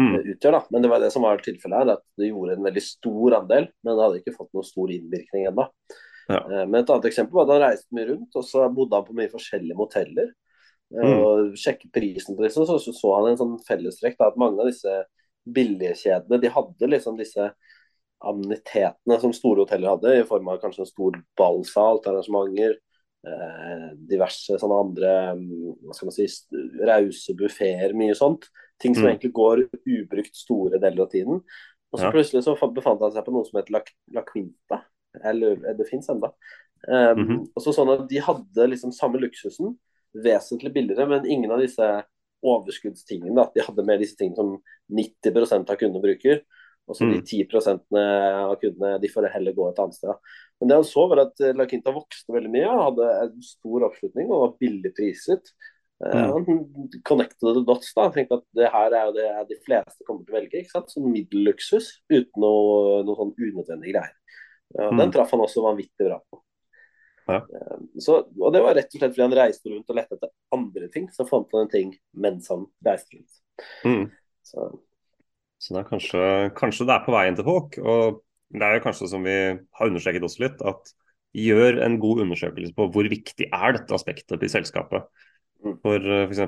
mm. 0.00 0.14
utgjør. 0.22 0.56
da. 0.56 0.62
Men 0.72 0.84
det 0.84 0.90
var 0.92 1.02
det 1.02 1.10
som 1.12 1.26
var 1.26 1.42
tilfellet 1.44 1.82
her, 1.82 1.92
at 1.98 2.04
det 2.16 2.30
gjorde 2.30 2.56
en 2.56 2.64
veldig 2.64 2.84
stor 2.86 3.36
andel, 3.42 3.68
men 3.82 3.92
det 3.92 4.06
hadde 4.06 4.22
ikke 4.22 4.36
fått 4.38 4.52
noen 4.56 4.68
stor 4.68 4.94
innvirkning 4.94 5.48
ennå. 5.50 5.68
Ja. 6.26 6.40
Men 6.56 6.80
et 6.80 6.90
annet 6.90 7.10
eksempel 7.10 7.38
var 7.38 7.46
at 7.46 7.54
han 7.54 7.64
reiste 7.66 7.96
mye 7.98 8.08
rundt, 8.08 8.38
og 8.38 8.46
så 8.46 8.64
bodde 8.74 8.98
han 8.98 9.06
på 9.06 9.18
mye 9.18 9.30
forskjellige 9.30 9.78
moteller. 9.78 10.32
Mm. 10.94 11.12
Og 11.12 11.58
sjekket 11.58 11.90
prisen 11.94 12.38
på 12.38 12.46
disse, 12.46 12.62
så 12.62 12.78
så 12.78 13.12
han 13.16 13.32
en 13.32 13.38
sånn 13.40 13.54
fellestrekk 13.66 14.18
da, 14.20 14.30
at 14.30 14.40
mange 14.40 14.62
av 14.62 14.70
disse 14.70 15.00
billigkjedene 15.46 16.40
de 16.42 16.50
hadde 16.52 16.88
liksom 16.90 17.16
disse 17.18 17.50
amenitetene 18.26 19.18
som 19.20 19.32
store 19.36 19.64
hoteller 19.64 19.92
hadde, 19.92 20.14
i 20.20 20.26
form 20.26 20.48
av 20.48 20.60
kanskje 20.62 20.84
en 20.86 20.90
stor 20.90 21.18
ballsal 21.38 22.00
til 22.02 22.14
arrangementer, 22.14 22.76
eh, 23.26 23.88
diverse 24.08 24.56
sånne 24.60 24.80
andre 24.80 25.12
hva 25.36 25.94
skal 25.94 26.08
man 26.10 26.16
si, 26.16 26.26
rause 26.88 27.36
buffeer, 27.36 27.92
mye 27.94 28.16
sånt. 28.16 28.48
Ting 28.80 28.94
som 28.94 29.04
Mm. 29.04 29.16
egentlig 29.18 29.32
går 29.32 29.68
ubrukt 29.86 30.34
store 30.36 30.78
deler 30.80 31.02
av 31.02 31.10
tiden. 31.10 31.42
Og 31.92 32.00
så 32.00 32.04
Ja. 32.06 32.12
plutselig 32.12 32.44
så 32.44 32.56
befant 32.74 33.00
han 33.00 33.12
seg 33.12 33.24
på 33.24 33.32
noe 33.32 33.44
som 33.44 33.60
heter 33.60 33.70
La, 33.72 33.80
La 34.12 34.22
Quinta. 34.22 34.82
Eller 35.24 35.56
det 35.56 35.88
fins 35.88 36.08
ennå. 36.08 36.32
Um, 36.88 37.18
Mhm. 37.18 37.48
og 37.56 37.62
så 37.62 37.72
sånn 37.72 38.00
at 38.00 38.08
De 38.08 38.18
hadde 38.18 38.68
liksom 38.70 38.92
samme 38.92 39.18
luksusen, 39.18 39.76
vesentlig 40.14 40.72
billigere, 40.72 41.08
men 41.08 41.26
ingen 41.26 41.50
av 41.50 41.58
disse 41.60 42.04
overskuddstingene. 42.46 43.34
Da. 43.38 43.48
De 43.54 43.64
hadde 43.66 43.84
med 43.86 44.00
disse 44.02 44.16
tingene 44.18 44.36
som 44.38 44.56
90% 44.92 45.70
av 45.72 45.80
kundene 45.80 46.02
bruker. 46.04 46.42
Og 46.86 46.94
så 46.94 47.02
de 47.10 47.18
Mm. 47.18 47.24
10% 47.26 47.80
av 47.98 48.56
kundene 48.62 49.00
de 49.02 49.08
får 49.10 49.32
heller 49.32 49.52
gå 49.52 49.68
et 49.72 49.78
annet 49.82 49.94
sted. 49.94 50.08
da. 50.08 50.18
Men 50.60 50.68
det 50.68 50.76
han 50.76 50.84
så 50.86 51.08
var 51.10 51.18
at 51.26 51.40
eh, 51.40 51.52
La 51.58 51.66
Quinta 51.66 51.90
vokste 51.92 52.30
veldig 52.30 52.52
mye, 52.52 52.68
hadde 52.86 53.08
en 53.24 53.42
stor 53.42 53.88
oppslutning 53.88 54.30
og 54.30 54.42
var 54.44 54.52
billig 54.60 54.92
priset. 54.94 55.50
Eh, 56.04 56.12
Mm. 56.12 56.30
Han 56.46 56.88
connected 57.04 57.40
the 57.56 57.64
dots 57.64 57.92
da, 57.96 58.02
han 58.04 58.12
tenkte 58.12 58.36
at 58.38 58.44
det 58.54 58.70
her 58.70 58.92
er 58.92 59.06
jo 59.06 59.12
det 59.16 59.48
de 59.48 59.56
fleste 59.66 60.04
kommer 60.06 60.24
til 60.26 60.34
å 60.34 60.38
velge. 60.38 60.60
ikke 60.62 60.70
sant? 60.76 60.92
Sånn 60.92 61.10
middelluksus 61.10 62.00
uten 62.12 62.36
noe, 62.38 63.02
noe 63.02 63.16
sånn 63.16 63.34
unødvendige 63.34 63.94
greier. 63.96 64.12
Ja, 64.78 64.90
Mm. 64.90 64.98
Den 64.98 65.10
traff 65.12 65.30
han 65.30 65.40
også 65.40 65.62
vanvittig 65.64 66.06
bra 66.06 66.20
på. 66.30 66.40
Ja. 67.26 67.40
Eh, 67.42 67.78
Så, 68.02 68.20
og 68.40 68.52
Det 68.54 68.62
var 68.62 68.76
rett 68.78 68.92
og 68.92 69.00
slett 69.00 69.14
fordi 69.14 69.24
han 69.24 69.38
reiste 69.38 69.72
rundt 69.72 69.90
og 69.90 69.98
lette 69.98 70.18
etter 70.18 70.32
andre 70.54 70.90
ting. 70.92 71.08
Så 71.14 71.26
fant 71.28 71.50
han 71.54 71.66
en 71.66 71.72
ting 71.72 71.94
mens 72.14 72.50
han 72.52 72.66
reiste 72.86 73.18
rundt. 73.18 73.40
Mm. 73.84 74.04
Så, 74.46 74.68
Så 75.58 75.74
det 75.74 75.82
er 75.82 75.90
kanskje, 75.90 76.22
kanskje 76.58 76.86
det 76.86 76.94
er 76.94 77.06
på 77.06 77.14
veien 77.16 77.38
til 77.38 77.46
folk. 77.48 77.78
Og 77.82 78.22
det 78.54 78.62
er 78.62 78.76
jo 78.76 78.84
kanskje 78.84 79.10
som 79.10 79.24
vi 79.26 79.36
har 79.56 79.90
understreket 79.90 80.26
også 80.26 80.44
litt, 80.44 80.62
at 80.62 80.92
gjør 81.36 81.82
en 81.84 81.98
god 82.00 82.22
undersøkelse 82.24 82.72
på 82.76 82.86
hvor 82.92 83.08
viktig 83.12 83.48
er 83.52 83.76
dette 83.76 83.96
aspektet 83.96 84.44
i 84.44 84.52
selskapet. 84.52 85.08
Mm. 85.64 85.74
For 85.82 86.12
f.eks. 86.28 86.42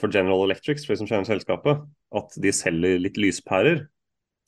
for 0.00 0.12
General 0.12 0.42
Electrics, 0.48 0.84
for 0.84 0.94
de 0.94 1.02
som 1.02 1.08
kjenner 1.08 1.28
selskapet, 1.28 1.84
at 2.16 2.36
de 2.42 2.52
selger 2.52 3.00
litt 3.00 3.20
lyspærer, 3.20 3.86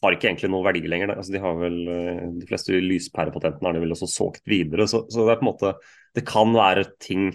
har 0.00 0.16
ikke 0.16 0.30
egentlig 0.30 0.50
noe 0.52 0.64
verdi 0.64 0.82
lenger. 0.88 1.12
Altså, 1.14 1.32
de 1.34 1.42
har 1.42 1.56
vel, 1.60 1.78
eh, 1.92 2.20
de 2.40 2.48
fleste 2.48 2.80
lyspærepatentene 2.80 3.68
har 3.68 3.76
de 3.76 3.82
vel 3.82 3.94
også 3.96 4.08
solgt 4.08 4.42
videre. 4.48 4.86
Så, 4.88 5.02
så 5.12 5.26
det 5.26 5.34
er 5.34 5.40
på 5.40 5.44
en 5.44 5.50
måte, 5.50 5.72
det 6.16 6.26
kan 6.28 6.54
være 6.56 6.86
ting 7.02 7.28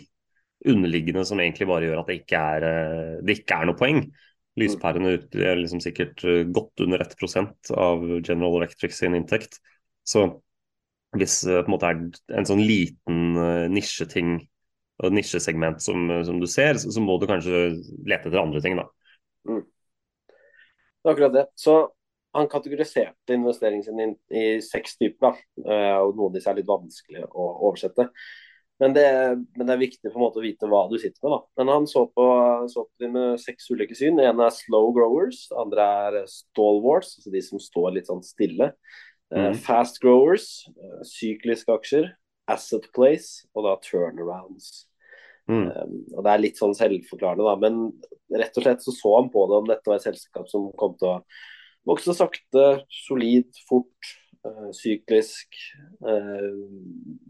underliggende 0.66 1.26
som 1.28 1.42
egentlig 1.42 1.68
bare 1.70 1.86
gjør 1.86 2.02
at 2.02 2.10
det 2.10 2.16
ikke 2.24 2.40
er, 2.56 2.66
eh, 2.70 3.12
det 3.26 3.38
ikke 3.40 3.60
er 3.60 3.70
noe 3.70 3.78
poeng. 3.78 4.02
Lyspærene 4.58 5.14
utgjør 5.20 5.62
liksom 5.62 5.84
sikkert 5.84 6.26
eh, 6.26 6.42
godt 6.56 6.82
under 6.86 7.04
1% 7.06 7.72
av 7.76 8.08
General 8.24 8.58
Electric 8.62 8.98
sin 8.98 9.18
inntekt. 9.18 9.60
Så 10.08 10.26
hvis 11.16 11.44
det 11.46 11.62
på 11.62 11.70
en 11.70 11.76
måte 11.76 11.92
er 11.92 12.40
en 12.40 12.48
sånn 12.50 12.64
liten 12.66 13.38
nisjeting 13.72 14.40
og 15.04 15.14
nisjesegment 15.16 15.84
som, 15.84 16.10
som 16.28 16.42
du 16.42 16.48
ser, 16.50 16.80
så, 16.82 16.90
så 16.92 17.04
må 17.04 17.16
du 17.20 17.28
kanskje 17.30 17.70
lete 18.08 18.28
etter 18.28 18.42
andre 18.42 18.62
ting, 18.64 18.76
da. 18.80 18.88
det 19.46 21.08
er 21.08 21.14
akkurat 21.14 21.36
det. 21.36 21.46
Så 21.60 21.78
han 22.36 22.50
kategoriserte 22.52 23.36
investeringen 23.36 23.86
sin 23.86 24.02
i, 24.04 24.10
i 24.36 24.46
seks 24.64 24.98
typer. 25.00 25.32
da, 25.32 25.70
eh, 25.72 26.00
og 26.02 26.18
Noen 26.18 26.34
av 26.34 26.36
disse 26.36 26.52
er 26.52 26.60
litt 26.60 26.70
vanskelig 26.70 27.24
å 27.32 27.48
oversette. 27.70 28.10
Men 28.84 28.92
det, 28.92 29.06
men 29.56 29.64
det, 29.64 29.72
er 29.72 29.80
viktig 29.80 30.10
på 30.10 30.18
en 30.20 30.26
måte 30.26 30.42
å 30.42 30.44
vite 30.44 30.68
hva 30.68 30.82
du 30.92 30.98
sitter 31.00 31.24
med. 31.24 31.38
da. 31.38 31.40
Men 31.62 31.72
han 31.72 31.86
så 31.88 32.04
på, 32.12 32.26
så 32.72 32.84
på 32.84 33.06
de 33.06 33.12
med 33.14 33.40
seks 33.40 33.70
ulike 33.72 33.96
syn. 33.96 34.20
En 34.20 34.44
er 34.44 34.52
slow 34.52 34.90
growers, 34.96 35.46
andre 35.56 35.86
er 36.10 36.18
stalwarts, 36.32 37.16
altså 37.22 37.32
de 37.32 37.44
som 37.46 37.62
står 37.64 37.96
litt 37.96 38.12
sånn 38.12 38.24
stille. 38.26 38.74
Mhm. 39.34 39.56
Fast 39.64 40.02
growers, 40.04 40.50
eh, 40.76 41.00
sykliske 41.08 41.72
aksjer, 41.72 42.12
asset 42.52 42.92
place 42.94 43.48
og 43.56 43.66
da 43.66 43.80
turnarounds. 43.82 44.86
Mm. 45.50 45.66
Um, 45.70 45.98
og 46.18 46.24
Det 46.26 46.32
er 46.32 46.42
litt 46.42 46.60
sånn 46.60 46.74
selvforklarende, 46.78 47.46
da, 47.46 47.56
men 47.62 48.40
rett 48.42 48.56
og 48.58 48.66
slett 48.66 48.82
så 48.82 48.94
så 48.96 49.12
han 49.20 49.28
på 49.34 49.44
det 49.50 49.60
om 49.60 49.68
dette 49.70 49.92
var 49.92 50.00
et 50.00 50.08
selskap 50.08 50.50
som 50.50 50.72
kom 50.80 50.96
til 50.98 51.12
å 51.12 51.20
vokse 51.88 52.16
sakte, 52.18 52.66
solid, 53.08 53.50
fort, 53.70 54.14
øh, 54.48 54.72
syklisk. 54.76 55.60
Øh, 56.06 56.64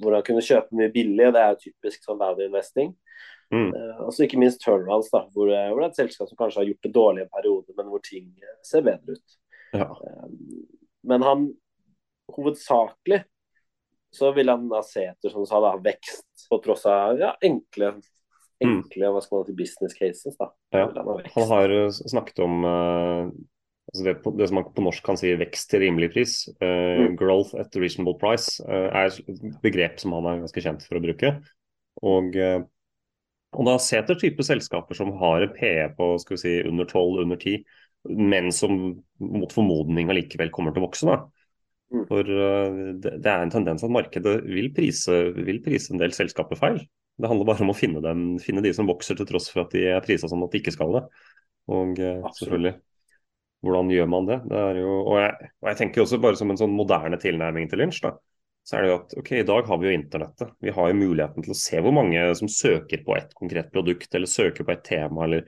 hvor 0.02 0.18
han 0.18 0.26
kunne 0.28 0.46
kjøpe 0.46 0.78
mye 0.78 0.94
billig, 0.94 1.32
det 1.36 1.44
er 1.44 1.60
typisk 1.62 2.08
sånn 2.08 2.22
value 2.22 2.48
investing. 2.50 2.96
Mm. 3.54 3.70
Uh, 3.76 4.00
og 4.08 4.14
så 4.14 4.26
ikke 4.26 4.40
minst 4.42 4.64
turnarounds, 4.64 5.12
da, 5.14 5.22
hvor, 5.36 5.52
hvor, 5.52 5.78
det 5.80 5.86
er 5.86 5.92
et 5.92 6.00
selskap 6.00 6.30
som 6.32 6.38
kanskje 6.40 6.64
har 6.64 6.70
gjort 6.72 6.88
det 6.88 6.94
dårlig 6.96 7.22
en 7.24 7.36
periode, 7.36 7.76
men 7.78 7.92
hvor 7.92 8.02
ting 8.04 8.32
ser 8.66 8.82
bedre 8.88 9.16
ut. 9.16 9.38
Ja. 9.78 9.86
Uh, 9.86 10.32
men 11.06 11.26
han 11.26 11.46
hovedsakelig 12.34 13.22
så 14.16 14.32
vil 14.32 14.50
han 14.50 14.70
da 14.72 14.82
se 14.86 15.04
etter 15.12 15.32
som 15.32 15.44
du 15.44 15.50
sa, 15.50 15.60
da, 15.64 15.76
vekst 15.84 16.48
på 16.50 16.60
tross 16.64 16.86
av 16.90 17.20
ja, 17.20 17.34
enkle, 17.44 17.92
enkle 18.64 19.12
hva 19.12 19.22
skal 19.24 19.42
man 19.42 19.50
si, 19.50 19.56
business 19.58 19.98
cases. 19.98 20.38
da. 20.40 20.50
Ja. 20.74 20.88
Han 20.96 21.12
ha. 21.12 21.18
Han 21.36 21.52
har 21.52 21.76
snakket 22.00 22.40
om 22.46 22.64
uh, 22.64 23.28
altså 23.92 24.06
det, 24.08 24.16
det 24.40 24.48
som 24.50 24.60
man 24.60 24.70
på 24.76 24.86
norsk 24.86 25.06
kan 25.06 25.20
si 25.20 25.34
vekst 25.40 25.70
til 25.72 25.84
rimelig 25.86 26.12
pris. 26.16 26.38
Uh, 26.60 27.06
Mm. 27.06 27.18
Growth 27.20 27.58
at 27.60 27.76
reasonable 27.76 28.16
price 28.22 28.64
uh, 28.64 28.90
er 28.90 29.12
et 29.12 29.60
begrep 29.64 30.00
som 30.02 30.16
han 30.16 30.30
er 30.32 30.42
ganske 30.46 30.64
kjent 30.64 30.86
for 30.88 31.00
å 31.00 31.04
bruke. 31.04 31.32
Og, 32.06 32.36
uh, 32.36 32.62
og 33.56 33.70
da 33.70 33.78
se 33.80 34.00
etter 34.00 34.20
type 34.20 34.44
selskaper 34.46 34.98
som 34.98 35.14
har 35.22 35.46
en 35.46 35.56
PE 35.56 35.90
på 35.98 36.12
skal 36.24 36.38
vi 36.38 36.42
si, 36.42 36.56
under 36.68 36.88
12, 36.88 37.22
under 37.24 37.40
10, 37.40 37.64
men 38.16 38.52
som 38.54 38.78
mot 39.20 39.54
formodning 39.54 40.12
allikevel 40.12 40.52
kommer 40.56 40.76
til 40.76 40.84
å 40.84 40.88
vokse. 40.88 41.08
da. 41.10 41.22
Mm. 41.94 42.04
For 42.10 42.28
det, 42.28 43.14
det 43.24 43.32
er 43.32 43.44
en 43.46 43.54
tendens 43.54 43.86
at 43.86 43.94
markedet 43.94 44.40
vil 44.50 44.72
prise, 44.76 45.20
vil 45.38 45.62
prise 45.64 45.94
en 45.94 46.02
del 46.02 46.14
selskaper 46.18 46.60
feil. 46.60 46.82
Det 47.16 47.30
handler 47.32 47.48
bare 47.48 47.64
om 47.64 47.72
å 47.72 47.78
finne, 47.78 48.02
dem, 48.04 48.26
finne 48.44 48.64
de 48.66 48.74
som 48.76 48.90
vokser 48.90 49.16
til 49.16 49.28
tross 49.30 49.48
for 49.52 49.64
at 49.64 49.76
de 49.76 49.86
er 49.94 50.04
prisa 50.04 50.28
som 50.32 50.44
at 50.44 50.52
de 50.52 50.60
ikke 50.60 50.74
skal 50.76 50.98
det. 50.98 51.04
Og 51.72 52.00
eh, 52.02 52.18
Absolutt. 52.20 52.40
selvfølgelig, 52.42 52.74
hvordan 53.64 53.92
gjør 53.94 54.08
man 54.12 54.28
det? 54.30 54.40
det 54.52 54.64
jo, 54.82 54.94
og, 55.02 55.20
jeg, 55.22 55.52
og 55.64 55.70
jeg 55.72 55.80
tenker 55.82 56.04
også 56.04 56.20
bare 56.22 56.38
som 56.40 56.52
en 56.52 56.60
sånn 56.60 56.74
moderne 56.76 57.20
tilnærming 57.22 57.70
til 57.72 57.82
lynsj, 57.82 58.02
så 58.66 58.78
er 58.78 58.82
det 58.82 58.90
jo 58.90 58.98
at 58.98 59.16
ok, 59.22 59.32
i 59.38 59.46
dag 59.46 59.68
har 59.70 59.78
vi 59.78 59.88
jo 59.88 59.94
internettet. 59.94 60.54
Vi 60.66 60.74
har 60.74 60.90
jo 60.90 60.98
muligheten 60.98 61.46
til 61.46 61.54
å 61.54 61.58
se 61.58 61.82
hvor 61.86 61.94
mange 61.94 62.22
som 62.38 62.50
søker 62.50 63.04
på 63.06 63.14
et 63.18 63.34
konkret 63.38 63.70
produkt, 63.74 64.10
eller 64.18 64.30
søker 64.30 64.66
på 64.66 64.74
et 64.74 64.84
tema, 64.86 65.28
eller 65.28 65.46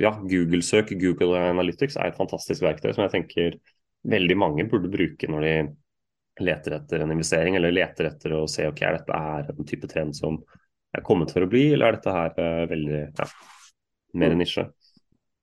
ja, 0.00 0.14
Google-søk, 0.16 0.94
Google 1.00 1.40
Analytics 1.50 1.98
er 2.00 2.12
et 2.12 2.20
fantastisk 2.20 2.64
verktøy 2.64 2.94
som 2.94 3.04
jeg 3.04 3.14
tenker 3.18 3.58
veldig 4.08 4.36
mange 4.40 4.64
burde 4.68 4.90
bruke 4.92 5.28
når 5.28 5.44
de 5.44 5.54
leter 6.44 6.78
etter 6.78 7.04
en 7.04 7.12
investering, 7.14 7.56
eller 7.58 7.72
leter 7.76 8.08
etter 8.08 8.32
å 8.36 8.44
se 8.50 8.66
ok, 8.68 8.80
er 8.84 8.96
dette 8.98 9.18
er 9.32 9.52
en 9.52 9.68
type 9.68 9.90
trend 9.90 10.16
som 10.16 10.40
er 10.94 11.04
kommet 11.06 11.32
for 11.34 11.44
å 11.44 11.50
bli, 11.50 11.66
eller 11.74 11.92
er 11.92 11.98
dette 11.98 12.14
her 12.16 12.32
uh, 12.38 12.64
veldig 12.70 13.02
ja, 13.04 13.28
mer 14.14 14.34
Mm. 14.34 14.40
nisje? 14.40 14.64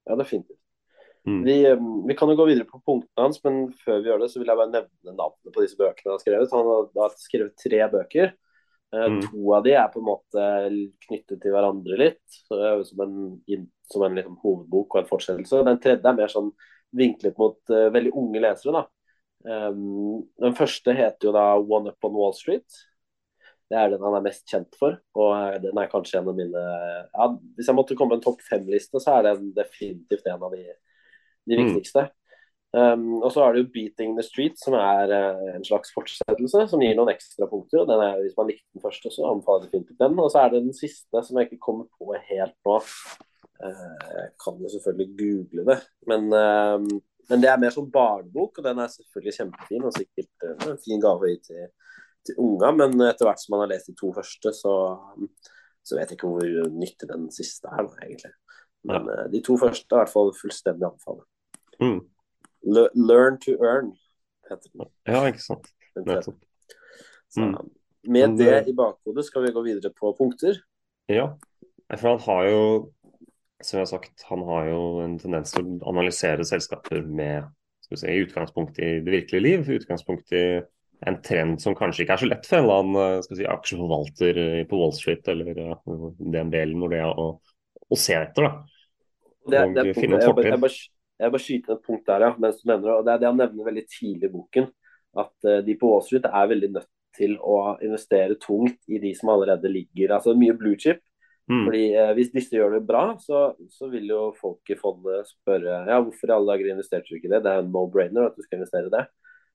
Ja, 0.08 0.16
definitivt. 0.16 0.61
Mm. 1.28 1.42
Vi, 1.46 1.56
eh, 1.70 1.82
vi 2.08 2.16
kan 2.18 2.30
jo 2.30 2.36
gå 2.40 2.46
videre 2.50 2.66
på 2.66 2.82
punktene 2.82 3.28
hans, 3.28 3.42
men 3.44 3.68
før 3.84 4.00
vi 4.02 4.10
gjør 4.10 4.24
det, 4.24 4.30
så 4.34 4.40
vil 4.42 4.50
jeg 4.50 4.58
bare 4.58 4.74
nevne 4.74 5.14
navnene 5.14 5.54
på 5.54 5.66
disse 5.66 5.78
bøkene 5.78 6.10
han 6.10 6.16
har 6.18 6.24
skrevet. 6.24 6.56
Han 6.56 6.70
har 6.72 6.88
har 7.04 7.18
skrevet 7.22 7.60
tre 7.62 7.82
bøker. 7.94 8.34
Eh, 8.94 9.08
Mm. 9.08 9.22
To 9.30 9.54
av 9.56 9.64
de 9.64 9.72
er 9.72 9.88
på 9.88 10.02
en 10.02 10.08
måte 10.10 10.46
knyttet 11.08 11.42
til 11.42 11.54
hverandre 11.54 11.98
litt, 11.98 12.24
så 12.28 12.58
det 12.60 12.72
jo 12.78 12.84
som 12.84 13.04
en, 13.06 13.68
som 13.88 14.04
en 14.04 14.16
liksom 14.18 14.38
hovedbok 14.42 14.96
og 14.96 15.02
en 15.02 15.12
fortsettelse. 15.12 15.64
Den 15.64 15.80
tredje 15.80 16.10
er 16.10 16.18
mer 16.18 16.28
sånn 16.28 16.52
vinklet 16.92 17.38
mot 17.40 17.58
uh, 17.72 17.88
veldig 17.94 18.12
unge 18.20 18.42
lesere. 18.44 18.74
da. 18.82 18.88
Um, 19.48 20.28
den 20.38 20.54
første 20.58 20.94
heter 20.94 21.30
jo 21.30 21.32
da 21.32 21.56
'One 21.56 21.90
Up 21.90 22.04
on 22.04 22.14
Wall 22.14 22.34
Street'. 22.34 22.84
Det 23.72 23.80
er 23.80 23.90
den 23.90 24.04
han 24.04 24.18
er 24.18 24.26
mest 24.28 24.44
kjent 24.46 24.76
for. 24.76 25.00
Og 25.16 25.62
den 25.64 25.78
er 25.80 25.88
kanskje 25.88 26.20
en 26.20 26.28
av 26.28 26.36
mine 26.36 26.64
ja, 27.16 27.28
Hvis 27.56 27.68
jeg 27.68 27.76
måtte 27.76 27.96
komme 27.96 28.12
på 28.12 28.20
en 28.20 28.26
topp 28.26 28.42
fem-liste, 28.44 29.00
så 29.00 29.18
er 29.18 29.30
den 29.30 29.54
definitivt 29.56 30.28
en 30.28 30.44
av 30.44 30.52
de, 30.52 30.66
de 31.48 31.58
Mm. 31.58 31.74
viktigste. 31.74 32.10
Um, 32.74 33.20
og 33.20 33.32
så 33.34 33.44
er 33.44 33.52
det 33.52 33.66
jo 33.66 33.72
'Beating 33.74 34.16
the 34.16 34.24
Street', 34.24 34.56
som 34.64 34.74
er 34.74 35.12
uh, 35.12 35.56
en 35.56 35.64
slags 35.64 35.92
fortsettelse, 35.92 36.70
som 36.70 36.80
gir 36.80 36.96
noen 36.96 37.12
ekstra 37.12 37.46
punkter. 37.52 37.82
og 37.82 37.88
Den 37.88 38.00
er, 38.00 38.22
hvis 38.22 38.38
man 38.38 38.48
likte 38.48 38.72
den 38.74 38.82
første, 38.82 39.12
så 39.12 39.28
anbefaler 39.28 39.66
jeg 39.66 39.72
definitivt 39.72 40.00
den. 40.00 40.20
Og 40.20 40.32
så 40.32 40.38
er 40.40 40.50
det 40.50 40.64
den 40.64 40.74
siste, 40.74 41.18
som 41.24 41.38
jeg 41.38 41.52
ikke 41.52 41.66
kommer 41.68 41.86
på 42.00 42.16
helt 42.16 42.56
nå. 42.66 42.78
Uh, 43.60 44.00
jeg 44.22 44.30
kan 44.44 44.56
jo 44.64 44.70
selvfølgelig 44.72 45.10
google 45.20 45.66
det, 45.68 45.80
men, 46.08 46.22
uh, 46.34 46.80
men 47.30 47.42
det 47.44 47.50
er 47.50 47.60
mer 47.62 47.70
som 47.76 47.92
barnebok, 47.92 48.58
og 48.58 48.64
den 48.64 48.80
er 48.80 48.88
selvfølgelig 48.88 49.36
kjempefin 49.38 49.84
og 49.86 49.94
sikkert 49.94 50.46
eh, 50.48 50.70
en 50.72 50.80
fin 50.84 51.00
gave 51.04 51.22
å 51.22 51.30
gi 51.30 51.38
til, 51.46 51.68
til 52.26 52.40
unga. 52.42 52.72
Men 52.72 53.02
etter 53.06 53.28
hvert 53.28 53.40
som 53.40 53.54
man 53.54 53.62
har 53.64 53.70
lest 53.72 53.88
de 53.88 53.96
to 53.96 54.10
første, 54.16 54.52
så, 54.58 54.74
så 55.84 55.96
vet 55.96 56.10
jeg 56.10 56.18
ikke 56.18 56.32
hvor 56.32 56.72
nyttig 56.74 57.08
den 57.08 57.30
siste 57.32 57.70
er, 57.72 57.88
egentlig. 58.02 58.34
Men 58.90 59.08
eh, 59.14 59.28
de 59.32 59.44
to 59.46 59.56
første 59.62 59.86
er 59.86 60.00
i 60.00 60.02
hvert 60.02 60.16
fall 60.16 60.34
fullstendig 60.42 60.88
anbefaler. 60.90 61.28
Mm. 61.82 62.00
Le 62.64 62.88
Learn 62.96 63.38
to 63.42 63.52
earn 63.64 63.92
heter 64.50 64.70
den. 64.74 64.88
Ja, 65.08 65.24
ikke 65.32 65.42
sant. 65.42 65.68
Nettopp. 65.98 66.38
Så, 67.32 67.42
Mm. 67.42 67.70
med 68.08 68.38
det 68.38 68.46
det- 68.46 68.68
i 68.70 68.74
bakhodet 68.74 69.26
skal 69.26 69.42
vi 69.44 69.52
gå 69.52 69.64
videre 69.64 69.92
på 69.94 70.14
punkter. 70.18 70.60
Ja, 71.10 71.34
for 71.98 72.10
han 72.10 72.20
har 72.20 72.44
jo, 72.50 72.92
som 73.64 73.78
jeg 73.78 73.82
har 73.88 73.98
sagt, 74.00 74.24
han 74.30 74.40
har 74.44 74.66
jo 74.70 75.00
en 75.02 75.18
tendens 75.20 75.52
til 75.52 75.64
å 75.64 75.88
analysere 75.90 76.46
selskaper 76.46 77.06
med 77.06 77.44
skal 77.82 77.98
vi 77.98 77.98
si, 77.98 78.26
utgangspunkt 78.26 78.80
i 78.80 79.00
det 79.04 79.12
virkelige 79.12 79.42
liv, 79.42 79.66
utgangspunkt 79.80 80.32
i 80.32 80.62
en 81.08 81.18
trend 81.22 81.60
som 81.60 81.74
kanskje 81.76 82.06
ikke 82.06 82.14
er 82.14 82.18
så 82.18 82.30
lett 82.30 82.46
for 82.46 82.58
en 82.58 82.64
eller 82.64 82.84
annen 82.84 83.24
skal 83.24 83.38
si, 83.38 83.44
aksjeforvalter 83.46 84.38
eh, 84.38 84.64
på 84.66 84.78
Wall 84.78 84.94
Street 84.94 85.28
eller 85.28 85.54
DNB 86.20 86.54
eller 86.62 86.76
Nordea 86.78 87.08
å, 87.18 87.40
å 87.92 87.98
se 87.98 88.14
etter. 88.14 88.44
da. 88.44 88.64
Det, 89.50 89.74
det 89.84 89.96
finne 89.96 90.20
punktet- 90.20 90.46
en 90.46 90.52
jeg, 90.52 90.60
bare. 90.62 90.70
Jeg, 91.22 91.32
bare, 91.34 91.44
skyter 91.46 91.76
et 91.76 91.86
punkt 91.86 92.08
der, 92.10 92.26
ja, 92.28 92.32
mens 92.42 92.58
du 92.62 92.66
nevner 92.70 92.88
det. 92.90 92.96
og 92.98 93.06
Det 93.06 93.14
er 93.14 93.22
det 93.22 93.30
han 93.30 93.40
nevner 93.44 93.70
veldig 93.70 93.86
tidlig 93.94 94.30
i 94.30 94.34
boken. 94.34 94.68
At 95.22 95.48
eh, 95.48 95.62
de 95.68 95.78
på 95.78 95.92
Wall 95.92 96.04
Street 96.08 96.28
er 96.28 96.52
veldig 96.52 96.72
nødt 96.80 96.90
til 97.18 97.38
å 97.44 97.56
investere 97.84 98.38
tungt 98.40 98.80
i 98.88 99.00
de 99.04 99.14
som 99.18 99.34
allerede 99.34 99.72
ligger. 99.72 100.16
altså 100.16 100.36
Mye 100.38 100.56
blue 100.58 100.80
chip. 100.80 101.02
Mm. 101.52 101.66
fordi 101.66 101.82
eh, 102.00 102.12
Hvis 102.16 102.32
disse 102.32 102.56
gjør 102.56 102.78
det 102.78 102.86
bra, 102.88 103.04
så, 103.20 103.52
så 103.74 103.90
vil 103.92 104.08
jo 104.14 104.22
folk 104.38 104.70
i 104.72 104.78
fondet 104.80 105.28
spørre 105.28 105.82
ja, 105.90 105.98
hvorfor 106.00 106.30
i 106.32 106.36
alle 106.36 106.54
dager 106.54 106.72
investerte 106.72 107.10
du 107.10 107.18
ikke 107.18 107.32
det. 107.34 107.42
Det 107.44 107.52
er 107.52 107.64
en 107.64 107.72
no-brainer 107.74 108.30
at 108.30 108.38
du 108.38 108.46
skal 108.46 108.62
investere 108.62 108.88
i 108.88 108.94
det. 108.94 109.06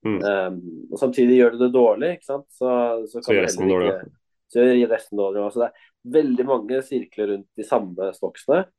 Mm. 0.05 0.17
Um, 0.21 0.57
og 0.93 0.99
Samtidig 1.01 1.39
gjør 1.39 1.55
du 1.55 1.61
det 1.63 1.71
dårlig, 1.73 2.11
ikke 2.17 2.29
sant? 2.29 2.45
så, 2.53 2.69
så, 3.09 3.23
Så 3.25 3.33
gjør 3.33 3.47
resten 3.47 3.71
dårlig, 3.71 3.93
ikke- 3.95 4.11
Så 4.53 4.65
gjør 4.67 4.91
resten 4.93 5.17
dårlig. 5.19 5.41
også. 5.47 5.59
det 5.63 5.67
er 5.67 6.21
veldig 6.21 6.45
mange 6.47 6.81
sirkler 6.85 7.31
rundt 7.33 7.47
de 7.57 7.65
samme 7.67 8.11
stocksene 8.15 8.59
eh, 8.61 8.69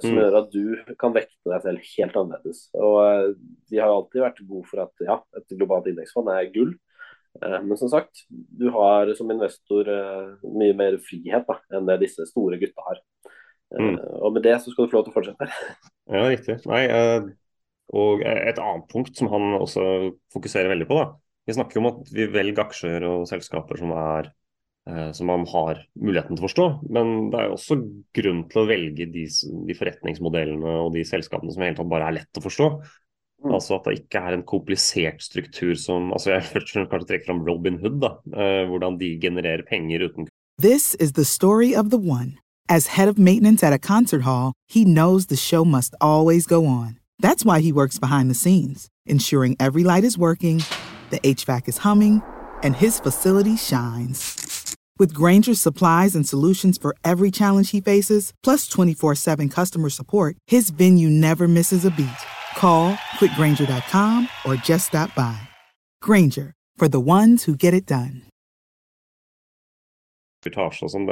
som 0.00 0.10
Mm. 0.14 0.18
gjør 0.18 0.36
at 0.38 0.50
du 0.52 0.94
kan 0.98 1.12
vekte 1.12 1.50
deg 1.52 1.62
selv 1.62 1.78
helt 1.98 2.16
annerledes. 2.16 2.60
Og 2.74 2.96
eh, 3.04 3.34
De 3.70 3.78
har 3.82 3.92
alltid 3.92 4.22
vært 4.22 4.42
gode 4.48 4.66
for 4.70 4.80
at 4.84 5.04
ja, 5.04 5.18
et 5.36 5.56
globalt 5.58 5.86
indeksfond 5.90 6.28
er 6.32 6.50
gull. 6.54 6.74
Eh, 7.42 7.58
Men 7.62 7.76
som 7.76 7.90
sagt, 7.92 8.24
du 8.30 8.70
har 8.70 9.12
som 9.18 9.30
investor 9.30 9.88
eh, 9.88 10.34
mye 10.44 10.74
mer 10.74 10.96
frihet 11.04 11.44
da, 11.46 11.58
enn 11.72 11.86
det 11.86 12.00
disse 12.06 12.24
store 12.30 12.58
gutta 12.60 12.86
har. 12.86 13.00
Mm. 13.74 13.98
Og 14.22 14.32
med 14.32 14.42
det 14.44 14.54
så 14.62 14.70
skal 14.70 14.86
du 14.86 14.92
få 14.92 15.00
lov 15.00 15.04
til 15.08 15.12
å 15.12 15.18
fortsette. 15.18 15.48
Ja, 16.12 16.28
riktig. 16.30 16.60
Nei, 16.68 16.84
og 17.92 18.22
et 18.22 18.58
annet 18.60 18.86
punkt 18.92 19.16
som 19.18 19.28
han 19.32 19.54
også 19.58 20.12
fokuserer 20.32 20.70
veldig 20.70 20.86
på, 20.88 20.98
da. 21.00 21.06
Vi 21.48 21.56
snakker 21.56 21.80
om 21.80 21.88
at 21.90 22.12
vi 22.14 22.26
velger 22.30 22.62
aksjer 22.64 23.04
og 23.08 23.26
selskaper 23.28 23.76
som 23.80 23.90
er 23.98 24.30
som 25.16 25.30
man 25.30 25.46
har 25.48 25.78
muligheten 25.96 26.36
til 26.36 26.42
å 26.42 26.44
forstå, 26.44 26.64
men 26.92 27.30
det 27.32 27.38
er 27.40 27.46
jo 27.48 27.54
også 27.54 27.76
grunn 28.18 28.42
til 28.52 28.60
å 28.60 28.66
velge 28.68 29.06
de, 29.08 29.22
de 29.68 29.76
forretningsmodellene 29.78 30.74
og 30.82 30.90
de 30.92 31.06
selskapene 31.08 31.54
som 31.54 31.64
i 31.64 31.70
hele 31.70 31.78
tatt 31.78 31.88
bare 31.88 32.10
er 32.10 32.18
lett 32.18 32.40
å 32.40 32.44
forstå. 32.44 32.68
Mm. 33.44 33.54
Altså 33.54 33.76
at 33.76 33.88
det 33.88 33.98
ikke 33.98 34.22
er 34.24 34.36
en 34.36 34.44
komplisert 34.48 35.22
struktur 35.22 35.74
som 35.76 36.12
altså 36.12 36.30
Jeg 36.30 36.46
først 36.48 36.70
og 36.70 36.74
fremst 36.76 36.92
kanskje 36.92 37.08
trekker 37.10 37.28
fram 37.28 37.42
Robin 37.44 37.78
Hood, 37.80 38.00
da. 38.00 38.14
eh, 38.32 38.64
hvordan 38.68 38.96
de 39.00 39.18
genererer 39.20 39.62
penger 39.68 40.08
uten 40.08 40.28
This 40.58 40.94
is 40.94 41.12
the 41.12 41.24
story 41.24 41.74
of 41.74 41.90
the 41.90 41.98
one. 41.98 42.38
As 42.68 42.86
head 42.96 43.08
of 43.08 43.18
maintenance 43.18 43.62
at 43.62 43.72
a 43.72 43.78
concert 43.78 44.22
hall, 44.22 44.52
he 44.68 44.84
knows 44.84 45.26
the 45.26 45.36
show 45.36 45.64
must 45.64 45.94
always 46.00 46.46
go 46.46 46.64
on. 46.64 46.98
That's 47.18 47.44
why 47.44 47.60
he 47.60 47.72
works 47.72 47.98
behind 47.98 48.30
the 48.30 48.34
scenes, 48.34 48.88
ensuring 49.04 49.56
every 49.58 49.84
light 49.84 50.04
is 50.04 50.16
working, 50.16 50.62
the 51.10 51.20
HVAC 51.20 51.68
is 51.68 51.78
humming, 51.78 52.22
and 52.62 52.76
his 52.76 53.00
facility 53.00 53.56
shines. 53.56 54.53
With 54.96 55.12
Granger's 55.12 55.60
supplies 55.60 56.14
and 56.14 56.24
solutions 56.24 56.78
for 56.78 56.94
every 57.02 57.32
challenge 57.32 57.72
he 57.72 57.80
faces, 57.80 58.32
plus 58.44 58.68
24 58.68 59.16
7 59.16 59.48
customer 59.48 59.90
support, 59.90 60.36
his 60.46 60.70
venue 60.70 61.10
never 61.10 61.48
misses 61.48 61.84
a 61.84 61.90
beat. 61.90 62.22
Call 62.56 62.94
quickgranger.com 63.18 64.28
or 64.46 64.54
just 64.54 64.86
stop 64.88 65.12
by. 65.16 65.36
Granger, 66.00 66.54
for 66.76 66.88
the 66.88 67.00
ones 67.00 67.44
who 67.44 67.56
get 67.56 67.74
it 67.74 67.86
done. 67.86 68.22
sånn. 70.44 71.06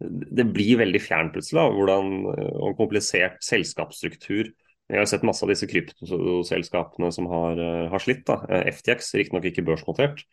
Det, 0.00 0.44
blir 0.52 0.78
veldig 0.80 1.00
fjernt 1.00 1.32
plutselig, 1.34 1.58
da, 1.58 1.70
hvordan 1.76 2.10
eh, 2.30 2.52
og 2.62 2.76
komplisert 2.78 3.40
selskapsstruktur. 3.44 4.52
Vi 4.90 4.98
har 4.98 5.08
sett 5.08 5.24
masse 5.26 5.44
av 5.44 5.50
disse 5.50 5.66
kryptoselskapene 5.68 7.10
som 7.12 7.26
har, 7.28 7.58
eh, 7.58 7.88
har 7.90 7.98
slitt. 7.98 8.22
da. 8.28 8.38
Eh, 8.48 8.70
FTX, 8.72 9.14
riktignok 9.18 9.50
ikke 9.50 9.66
børsnotert, 9.66 10.24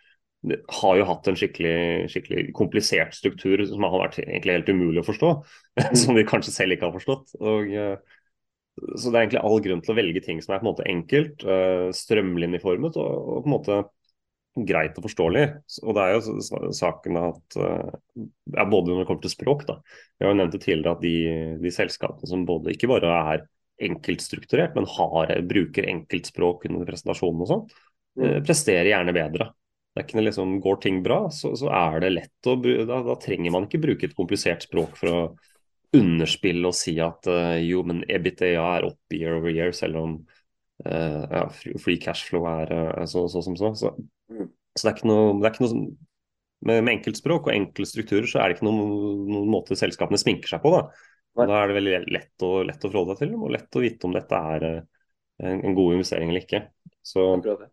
har 0.82 1.00
jo 1.00 1.08
hatt 1.08 1.28
en 1.30 1.38
skikkelig, 1.40 2.08
skikkelig 2.12 2.44
komplisert 2.58 3.16
struktur 3.18 3.64
som 3.70 3.86
har 3.88 3.98
vært 4.06 4.20
egentlig 4.24 4.56
helt 4.60 4.72
umulig 4.72 5.02
å 5.04 5.08
forstå. 5.08 5.34
som 6.02 6.18
de 6.18 6.26
kanskje 6.28 6.54
selv 6.56 6.76
ikke 6.76 6.88
har 6.90 6.96
forstått. 6.96 7.36
Og, 7.42 7.74
eh, 7.74 7.98
så 8.96 9.10
det 9.10 9.18
er 9.18 9.26
egentlig 9.26 9.44
all 9.44 9.62
grunn 9.66 9.84
til 9.84 9.94
å 9.94 9.98
velge 9.98 10.24
ting 10.26 10.42
som 10.44 10.54
er 10.54 10.62
på 10.62 10.68
en 10.68 10.72
måte 10.72 10.88
enkelt, 10.90 11.46
eh, 11.46 11.88
strømlinjeformet 11.98 13.00
og, 13.02 13.14
og 13.38 13.46
på 13.46 13.50
en 13.50 13.56
måte 13.56 13.80
greit 14.68 14.98
og 14.98 15.06
forståelig. 15.06 15.46
Og 15.84 15.98
det 15.98 16.06
er 16.06 16.16
jo 16.16 16.72
saken 16.76 17.20
at 17.22 17.60
eh, 17.62 17.92
ja, 18.56 18.66
Både 18.66 18.92
når 18.92 19.04
det 19.04 19.10
kommer 19.10 19.26
til 19.26 19.34
språk, 19.34 19.68
da. 19.68 19.78
Vi 20.18 20.26
har 20.26 20.34
jo 20.34 20.40
nevnt 20.40 20.56
det 20.56 20.64
tidligere 20.64 20.96
at 20.98 21.04
de, 21.04 21.18
de 21.62 21.74
selskapene 21.74 22.30
som 22.30 22.48
både 22.48 22.74
ikke 22.74 22.90
bare 22.92 23.14
er 23.36 23.46
enkeltstrukturert, 23.88 24.74
men 24.74 24.88
har, 24.90 25.36
bruker 25.46 25.86
enkeltspråk 25.86 26.66
under 26.70 26.88
presentasjonen 26.88 27.44
og 27.46 27.50
sånn, 27.52 27.66
mm. 28.18 28.40
presterer 28.48 28.90
gjerne 28.90 29.14
bedre. 29.14 29.52
Det 29.98 30.04
er 30.04 30.06
ikke 30.12 30.22
liksom, 30.28 30.58
Går 30.62 30.76
ting 30.84 30.98
bra, 31.02 31.24
så, 31.34 31.56
så 31.58 31.72
er 31.74 32.02
det 32.04 32.12
lett 32.14 32.50
å 32.50 32.54
da, 32.62 33.00
da 33.02 33.16
trenger 33.18 33.54
man 33.56 33.66
ikke 33.66 33.82
bruke 33.82 34.06
et 34.06 34.18
komplisert 34.18 34.68
språk 34.68 34.94
for 35.00 35.10
å 35.10 35.22
underspille 35.98 36.70
og 36.70 36.76
si 36.78 36.94
at 37.02 37.26
uh, 37.32 37.56
jo, 37.58 37.82
men 37.88 38.04
EBITDA 38.06 38.52
er 38.62 38.86
opp 38.86 39.16
year 39.16 39.40
over 39.40 39.50
year, 39.50 39.74
selv 39.74 39.98
om 40.04 40.12
uh, 40.86 41.24
ja, 41.32 41.48
free 41.82 41.98
cash 42.04 42.28
flow 42.28 42.46
er 42.52 42.74
uh, 42.76 43.06
så, 43.10 43.24
så 43.32 43.42
som 43.42 43.56
så. 43.58 43.72
så. 43.80 43.94
Mm. 44.30 44.52
Så 44.78 44.86
det 44.86 44.92
er 44.92 45.00
ikke 45.00 45.10
noe, 45.10 45.32
det 45.40 45.48
er 45.50 45.56
ikke 45.56 45.66
noe 45.66 45.72
som, 45.74 45.88
med, 46.68 46.84
med 46.84 46.94
enkeltspråk 46.94 47.50
og 47.50 47.56
enkle 47.56 47.88
strukturer 47.90 48.30
så 48.30 48.44
er 48.44 48.52
det 48.52 48.60
ikke 48.60 48.68
noen, 48.68 48.92
noen 49.32 49.50
måte 49.50 49.80
selskapene 49.80 50.22
sminker 50.22 50.52
seg 50.52 50.62
på. 50.62 50.76
Da. 50.76 50.84
Da 51.48 51.64
er 51.64 51.72
det 51.72 51.80
veldig 51.80 51.98
lett 52.14 52.46
å, 52.46 52.52
lett 52.68 52.86
å 52.86 52.92
forholde 52.92 53.18
seg 53.18 53.26
til 53.26 53.34
dem, 53.34 53.48
og 53.48 53.56
lett 53.58 53.82
å 53.82 53.82
vite 53.82 54.10
om 54.10 54.14
dette 54.14 54.44
er 54.54 54.68
en, 54.70 55.58
en 55.58 55.78
god 55.78 55.98
investering 55.98 56.30
eller 56.30 56.46
ikke. 56.46 56.68
Så 57.02 57.26
Akkurat 57.40 57.66
det. 57.66 57.72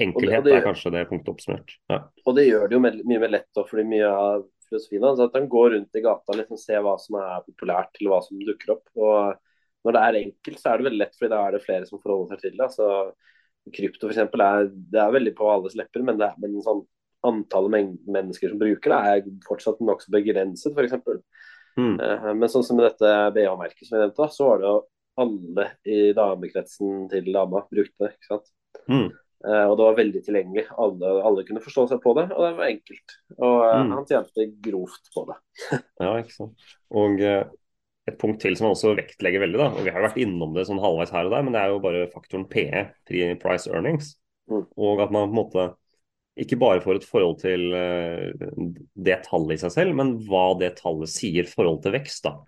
Enkelhet 0.00 0.48
er 0.48 0.64
kanskje 0.64 0.92
det 0.94 1.06
punktet 1.10 1.32
oppsummert. 1.32 1.76
Ja. 1.92 2.02
Og 2.26 2.36
det 2.38 2.46
gjør 2.48 2.68
det 2.68 2.76
jo 2.76 2.82
mye 2.82 3.22
mer 3.22 3.32
lett, 3.32 3.48
da, 3.56 3.64
fordi 3.68 3.84
mye 3.88 4.08
av 4.08 4.44
filosofien 4.68 5.04
hans 5.04 5.20
at 5.20 5.36
han 5.36 5.48
går 5.52 5.74
rundt 5.76 5.98
i 5.98 6.04
gata 6.04 6.32
og 6.32 6.38
liksom 6.40 6.60
ser 6.60 6.84
hva 6.84 6.94
som 7.00 7.18
er 7.20 7.44
populært, 7.46 7.92
eller 7.98 8.14
hva 8.14 8.20
som 8.24 8.40
dukker 8.40 8.76
opp. 8.76 8.86
Og 8.96 9.86
når 9.86 9.96
det 9.96 10.02
er 10.06 10.20
enkelt, 10.22 10.60
så 10.60 10.70
er 10.70 10.80
det 10.80 10.88
veldig 10.88 11.02
lett, 11.02 11.18
fordi 11.18 11.32
da 11.34 11.42
er 11.44 11.56
det 11.56 11.64
flere 11.66 11.88
som 11.88 12.00
forholder 12.02 12.34
seg 12.34 12.44
til 12.44 12.56
det. 12.56 12.68
Altså, 12.68 12.88
krypto 13.76 14.10
eksempel, 14.10 14.44
er, 14.44 14.70
det 14.94 15.02
er 15.02 15.16
veldig 15.16 15.34
på 15.38 15.50
alles 15.50 15.76
lepper, 15.78 16.04
men, 16.06 16.18
det 16.20 16.30
er, 16.30 16.38
men 16.42 16.62
sånn, 16.64 16.84
antallet 17.26 17.74
men 17.74 17.92
mennesker 18.10 18.50
som 18.50 18.60
bruker 18.62 18.94
det, 18.94 19.00
er 19.10 19.42
fortsatt 19.46 19.82
nokså 19.84 20.14
begrenset, 20.14 20.74
f.eks. 20.74 21.20
Mm. 21.78 21.94
Uh, 21.96 22.32
Men 22.36 22.50
sånn 22.52 22.64
som 22.66 22.76
med 22.76 22.90
dette 22.90 23.10
BH-merket 23.32 23.86
som 23.86 23.96
jeg 23.96 24.06
nevnte, 24.06 24.28
så 24.34 24.48
var 24.50 24.58
det 24.60 24.68
jo 24.68 24.78
alle 25.22 25.66
i 25.88 25.98
damekretsen 26.16 27.06
til 27.12 27.30
dama 27.34 27.64
brukte 27.68 28.06
det. 28.06 28.14
ikke 28.16 28.30
sant? 28.30 28.50
Mm. 28.88 29.08
Eh, 29.42 29.64
og 29.66 29.74
det 29.78 29.86
var 29.86 29.98
veldig 29.98 30.22
tilgjengelig. 30.26 30.64
Alle, 30.80 31.10
alle, 31.26 31.44
kunne 31.46 31.62
forstå 31.64 31.88
seg 31.90 32.02
på 32.04 32.14
det, 32.18 32.28
og 32.30 32.44
det 32.44 32.52
var 32.58 32.70
enkelt. 32.70 33.16
Og 33.38 33.56
eh, 33.66 33.80
mm. 33.82 33.90
han 33.96 34.06
tjente 34.08 34.46
grovt 34.68 35.12
på 35.14 35.26
det. 35.30 35.38
ja, 36.04 36.14
ikke 36.20 36.36
sant. 36.36 36.66
Og 37.02 37.22
eh, 37.26 37.42
et 38.10 38.18
punkt 38.18 38.42
til 38.42 38.56
som 38.58 38.68
han 38.68 38.76
også 38.76 38.94
vektlegger 38.98 39.44
veldig, 39.44 39.60
da, 39.60 39.68
og 39.74 39.86
vi 39.86 39.92
har 39.94 40.02
jo 40.02 40.08
vært 40.08 40.22
innom 40.22 40.56
det 40.56 40.66
sånn 40.68 40.82
halvveis 40.82 41.14
her 41.14 41.28
og 41.28 41.34
der, 41.34 41.46
men 41.46 41.54
det 41.54 41.62
er 41.62 41.74
jo 41.74 41.82
bare 41.82 42.08
faktoren 42.14 42.48
PE, 42.50 42.88
price 43.42 43.70
earnings. 43.70 44.16
Mm. 44.50 44.66
Og 44.66 45.04
at 45.04 45.14
man 45.14 45.28
på 45.28 45.32
en 45.32 45.38
måte 45.38 45.68
ikke 46.42 46.56
bare 46.56 46.80
får 46.80 46.98
et 46.98 47.04
forhold 47.04 47.34
til 47.42 47.66
det 49.04 49.18
tallet 49.26 49.58
i 49.58 49.60
seg 49.60 49.72
selv, 49.74 49.94
men 49.98 50.14
hva 50.24 50.54
det 50.56 50.70
tallet 50.78 51.10
sier 51.12 51.44
i 51.44 51.50
forhold 51.50 51.82
til 51.84 51.92
vekst. 51.92 52.24
da. 52.24 52.38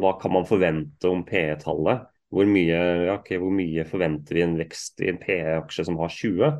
Hva 0.00 0.14
kan 0.20 0.32
man 0.32 0.48
forvente 0.48 1.10
om 1.10 1.20
PE-tallet? 1.28 2.06
Hvor 2.34 2.48
mye, 2.50 2.78
ja, 3.06 3.14
okay, 3.14 3.38
hvor 3.38 3.52
mye, 3.54 3.84
forventer 3.86 4.34
vi 4.38 4.42
en 4.42 4.56
vekst 4.58 5.02
i 5.04 5.10
en 5.12 5.20
PE-aksje 5.22 5.86
som 5.86 5.98
har 6.00 6.10
20? 6.12 6.56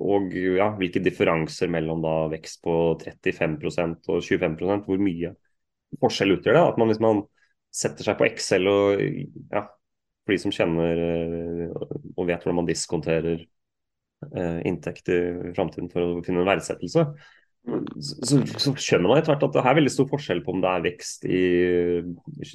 Og 0.00 0.34
ja, 0.36 0.70
hvilke 0.78 1.02
differanser 1.02 1.70
mellom 1.72 2.02
da 2.04 2.14
vekst 2.32 2.62
på 2.64 2.74
35% 3.02 4.10
og 4.14 4.22
25% 4.22 4.86
Hvor 4.86 5.02
mye 5.02 5.32
forskjell 6.00 6.36
utgjør 6.36 6.56
det? 6.56 6.64
At 6.70 6.80
man, 6.80 6.92
hvis 6.92 7.02
man 7.02 7.24
setter 7.72 8.06
seg 8.06 8.18
på 8.20 8.28
Excel 8.28 8.68
og 8.70 9.02
ja, 9.02 9.66
for 10.22 10.34
de 10.34 10.40
som 10.40 10.54
kjenner 10.54 11.02
eh, 11.02 11.70
og 12.14 12.26
vet 12.28 12.42
hvordan 12.42 12.60
man 12.60 12.68
diskonterer 12.68 13.40
eh, 13.42 14.58
inntekt 14.68 15.08
i 15.12 15.20
framtiden 15.56 15.90
for 15.92 16.04
å 16.04 16.24
finne 16.24 16.44
en 16.44 16.50
verdsettelse, 16.52 17.06
så, 17.62 18.38
så, 18.58 18.72
skjønner 18.74 19.06
man 19.06 19.20
etter 19.20 19.32
hvert 19.32 19.44
at 19.46 19.54
det 19.54 19.62
er 19.62 19.76
veldig 19.78 19.92
stor 19.94 20.08
forskjell 20.10 20.40
på 20.42 20.54
om 20.54 20.62
det 20.64 20.70
er 20.70 20.86
vekst 20.88 21.26
i 21.30 21.42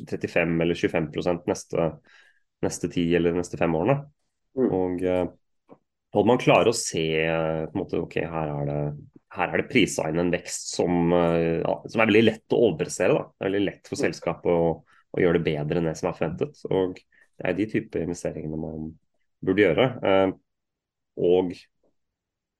35 0.03 0.57
eller 0.65 0.79
25% 0.79 1.47
neste 1.47 1.85
neste 2.65 2.89
ti 2.91 3.03
eller 3.15 3.35
neste 3.37 3.59
fem 3.59 3.75
årene. 3.77 3.99
Mm. 4.57 4.69
Og 4.73 5.03
hadde 6.15 6.29
man 6.29 6.41
klarer 6.41 6.71
å 6.71 6.75
se 6.75 7.03
på 7.13 7.75
en 7.75 7.81
måte, 7.81 7.99
ok, 8.01 8.19
her 8.31 8.51
er 8.53 8.69
det, 8.69 8.81
her 9.37 9.53
er 9.53 9.61
det 9.61 9.69
prisa 9.69 10.07
inn 10.09 10.21
en 10.21 10.33
vekst 10.33 10.73
som, 10.77 11.11
uh, 11.13 11.59
ja, 11.59 11.73
som, 11.85 12.01
er 12.01 12.09
veldig 12.09 12.23
lett 12.23 12.55
å 12.55 12.61
overprestere. 12.69 13.17
Da. 13.17 13.25
Det 13.27 13.43
er 13.43 13.49
veldig 13.51 13.63
lett 13.67 13.91
for 13.91 14.01
selskapet 14.01 14.51
å, 14.53 14.69
å, 14.81 15.21
gjøre 15.21 15.41
det 15.41 15.47
bedre 15.49 15.81
enn 15.81 15.89
det 15.91 15.97
som 15.99 16.09
er 16.09 16.17
forventet. 16.17 16.61
Og 16.71 16.97
det 16.97 17.49
er 17.49 17.57
de 17.57 17.67
type 17.73 18.01
investeringene 18.01 18.61
man 18.61 18.93
burde 19.45 19.65
gjøre. 19.65 19.89
Og 21.21 21.51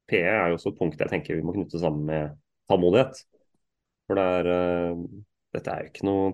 PE 0.08 0.20
er 0.22 0.52
jo 0.52 0.58
også 0.60 0.74
et 0.74 0.78
punkt 0.78 1.02
jeg 1.02 1.12
tenker 1.12 1.38
vi 1.40 1.46
må 1.46 1.56
knytte 1.56 1.82
sammen 1.82 2.06
med 2.10 2.36
tålmodighet. 2.70 3.24
For 4.08 4.20
det 4.20 4.28
er, 4.38 5.00
dette 5.58 5.74
er 5.74 5.82
jo 5.82 5.92
ikke 5.92 6.08
noe 6.08 6.30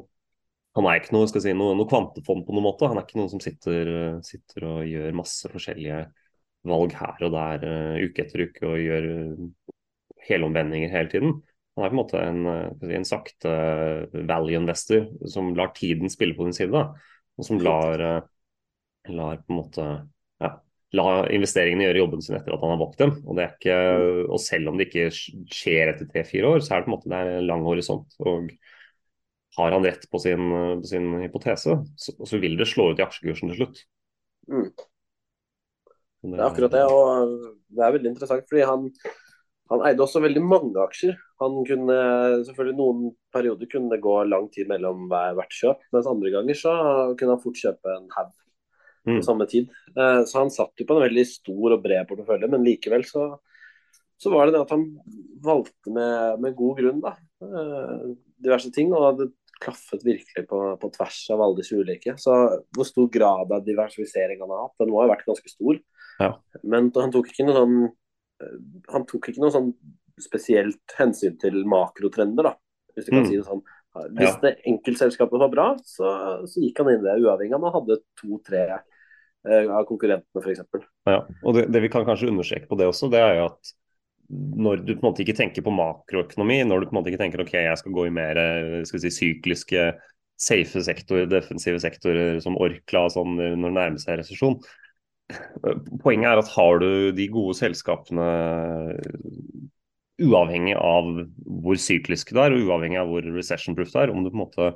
han 0.74 0.88
er 0.89 1.00
ikke 1.00 1.13
noe, 1.13 1.30
si, 1.30 1.53
noe, 1.53 1.75
noe, 1.77 1.89
kvantefond 1.89 2.48
på 2.48 2.56
noen 2.56 2.65
måte. 2.65 2.89
Han 2.89 2.98
er 2.98 3.06
ikke 3.06 3.20
noen 3.20 3.30
som 3.30 3.42
sitter, 3.44 3.89
sitter, 4.25 4.65
og 4.65 4.88
gjør 4.89 5.18
masse 5.20 5.51
forskjellige 5.53 6.00
valg 6.70 6.96
her 6.98 7.25
og 7.27 7.34
der 7.36 7.65
uh, 7.68 8.03
uke 8.03 8.24
etter 8.24 8.46
uke 8.48 8.68
og 8.68 8.80
gjør 8.82 9.10
uh, 9.12 9.74
helomvendinger 10.30 10.94
hele 10.94 11.12
tiden. 11.12 11.36
Han 11.77 11.86
er 11.86 11.92
på 11.92 11.96
en 11.96 12.00
måte 12.00 12.22
en, 12.24 12.42
uh, 12.48 12.72
si, 12.82 12.94
en 12.98 13.08
sakte 13.08 13.53
value 14.13 14.58
investor 14.58 15.10
som 15.30 15.53
lar 15.58 15.74
tiden 15.77 16.12
spille 16.12 16.38
på 16.38 16.48
din 16.48 16.56
side. 16.58 16.72
Da, 16.74 17.13
og 17.38 17.48
som 17.48 17.62
lar, 17.62 18.01
lar 19.10 19.39
på 19.42 19.53
en 19.53 19.58
måte 19.58 19.88
ja, 20.42 20.51
la 20.98 21.08
investeringene 21.34 21.88
gjøre 21.88 22.03
jobben 22.03 22.22
sin 22.24 22.38
etter 22.38 22.53
at 22.56 22.62
han 22.62 22.75
har 22.75 22.82
valgt 22.82 23.01
dem. 23.01 23.15
Og, 23.25 23.38
det 23.38 23.46
er 23.46 23.56
ikke, 23.58 23.80
og 24.30 24.42
selv 24.42 24.70
om 24.72 24.77
det 24.80 24.89
ikke 24.89 25.10
skjer 25.13 25.94
etter 25.94 26.10
tre-fire 26.10 26.56
år, 26.56 26.63
så 26.63 26.75
er 26.75 26.82
det 26.82 26.88
på 26.88 26.94
en 26.94 26.98
måte 26.98 27.18
er 27.18 27.36
en 27.39 27.50
lang 27.50 27.65
horisont. 27.65 28.18
og 28.22 28.53
har 29.58 29.76
han 29.76 29.86
rett 29.86 30.06
på 30.10 30.20
sin, 30.22 30.50
på 30.82 30.90
sin 30.90 31.12
hypotese, 31.22 31.78
så, 31.98 32.16
så, 32.18 32.40
vil 32.42 32.58
det 32.58 32.70
slå 32.70 32.92
ut 32.92 33.02
i 33.02 33.06
aksjekursen 33.06 33.52
til 33.52 33.62
slutt. 33.62 33.84
Mm. 34.50 34.70
Det 36.24 36.40
er 36.40 36.48
akkurat 36.48 36.74
det, 36.74 36.86
og 36.88 37.36
det 37.68 37.84
er 37.84 37.96
veldig 37.98 38.14
interessant. 38.14 38.48
fordi 38.50 38.64
han, 38.68 38.88
han 39.72 39.84
eide 39.90 40.06
også 40.06 40.24
veldig 40.24 40.44
mange 40.46 40.80
aksjer. 40.80 41.18
Han 41.44 41.60
kunne, 41.68 41.98
selvfølgelig 42.48 42.78
Noen 42.80 43.10
perioder 43.36 43.70
kunne 43.72 43.92
det 43.92 44.04
gå 44.04 44.16
lang 44.30 44.48
tid 44.54 44.72
mellom 44.72 45.10
hvert 45.12 45.58
kjøp, 45.58 45.84
mens 45.96 46.08
andre 46.10 46.32
ganger 46.34 46.60
så 46.60 46.74
kunne 47.20 47.36
han 47.36 47.44
fort 47.44 47.60
kjøpe 47.60 47.98
en 47.98 48.08
haug 48.16 48.32
på 49.04 49.18
mm. 49.20 49.24
samme 49.28 49.48
tid. 49.52 49.72
Eh, 49.98 50.22
så 50.30 50.39
han 50.39 50.54
satt 50.54 50.80
jo 50.80 50.88
på 50.88 50.96
en 50.96 51.04
veldig 51.04 51.26
stor 51.28 51.76
og 51.76 51.84
bred 51.84 52.08
portefølje, 52.08 52.50
men 52.52 52.63
likevel 52.63 53.04
så, 53.08 53.28
så 54.16 54.32
var 54.32 54.48
det 54.48 54.56
det 54.56 54.63
at 54.63 54.72
han 54.72 54.86
valgte 55.44 55.92
med, 55.92 56.39
med 56.44 56.56
god 56.56 56.80
grunn 56.80 57.04
da, 57.04 57.18
eh, 57.44 58.06
diverse 58.48 58.72
ting. 58.76 58.96
og 58.96 59.20
det 59.20 59.28
klaffet 59.62 60.02
virkelig 60.06 60.46
på, 60.50 60.62
på, 60.82 60.89
tvers 60.96 61.20
av 61.34 61.42
alle 61.44 61.60
disse 61.60 61.78
ulike. 61.78 62.16
Så 62.22 62.34
hvor 62.76 62.88
stor 62.88 63.10
grad 63.13 63.52
av 63.54 63.66
diversifisering 63.66 64.42
han 64.42 64.54
har 64.54 64.66
hatt, 64.68 64.78
den 64.82 64.94
må 64.94 65.02
ha 65.04 65.12
vært 65.12 65.28
ganske 65.28 65.52
stor. 65.52 65.82
Ja. 66.22 66.32
Men 66.63 66.89
han 66.98 67.13
tok 67.13 67.30
ikke 67.32 67.46
noe 67.48 67.60
sånn 67.60 67.78
han 68.92 69.06
tok 69.08 69.30
ikke 69.30 69.44
noe 69.44 69.54
sånn 69.54 69.70
spesielt 70.22 70.96
hensyn 70.98 71.38
til 71.42 71.63
makrotrender, 71.70 72.50
da, 72.50 72.54
hvis 72.94 73.08
du 73.08 73.13
kan 73.13 73.24
mm. 73.24 73.30
si 73.30 73.38
det 73.39 73.46
sånn. 73.48 73.63
Hvis 74.18 74.32
ja. 74.32 74.39
det 74.42 74.52
enkeltselskapet 74.70 75.42
var 75.42 75.52
bra, 75.54 75.68
så, 75.86 76.10
så, 76.50 76.62
gikk 76.63 76.82
han 76.82 76.96
inn 76.96 77.04
i 77.04 77.06
det, 77.06 77.20
uavhengig 77.22 77.54
av 77.54 77.60
om 77.60 77.68
han 77.68 77.76
hadde 77.76 78.00
to-tre 78.18 78.63
eh, 78.74 79.68
av 79.70 79.86
konkurrentene 79.89 80.42
f.eks. 80.42 80.63
Ja, 81.10 81.20
og 81.22 81.58
det, 81.58 81.68
det, 81.74 81.84
vi 81.86 81.92
kan 81.94 82.06
kanskje 82.08 82.32
understreke 82.32 82.70
på 82.70 82.78
det 82.80 82.89
også, 82.89 83.12
det 83.13 83.22
er 83.22 83.38
jo 83.38 83.48
at 83.52 83.74
når 84.30 84.84
du 84.84 84.94
på 84.94 85.02
en 85.02 85.10
måte 85.10 85.24
ikke 85.24 85.36
tenker 85.38 85.66
på 85.66 85.74
makroøkonomi, 85.76 86.62
når 86.68 86.82
du 86.82 86.88
på 86.88 86.96
en 86.96 87.00
måte 87.02 87.12
ikke 87.12 87.22
tenker 87.22 87.44
ok, 87.44 87.54
jeg 87.66 87.80
skal 87.82 87.96
gå 87.96 88.08
i 88.08 88.14
mer 88.16 88.40
skal 88.88 89.04
si, 89.04 89.12
sykliske, 89.14 89.92
safe 90.40 90.84
sektorer, 90.86 91.28
defensive 91.30 91.82
sektorer 91.82 92.40
som 92.44 92.58
Orkla 92.62 93.06
sånn, 93.14 93.36
når 93.38 93.68
det 93.68 93.76
nærmer 93.78 94.02
seg 94.02 94.20
resesjon. 94.22 94.58
Poenget 96.04 96.32
er 96.32 96.42
at 96.42 96.52
har 96.56 96.82
du 96.82 96.90
de 97.16 97.28
gode 97.32 97.56
selskapene 97.60 98.28
uavhengig 100.24 100.76
av 100.78 101.08
hvor 101.64 101.80
sykliske 101.80 102.36
det 102.36 102.44
er, 102.44 102.56
og 102.56 102.68
uavhengig 102.68 103.00
av 103.02 103.10
hvor 103.12 103.26
recession-proof 103.38 103.94
det 103.94 104.04
er, 104.04 104.14
om 104.14 104.24
du 104.24 104.30
på 104.32 104.38
en 104.38 104.44
måte 104.44 104.70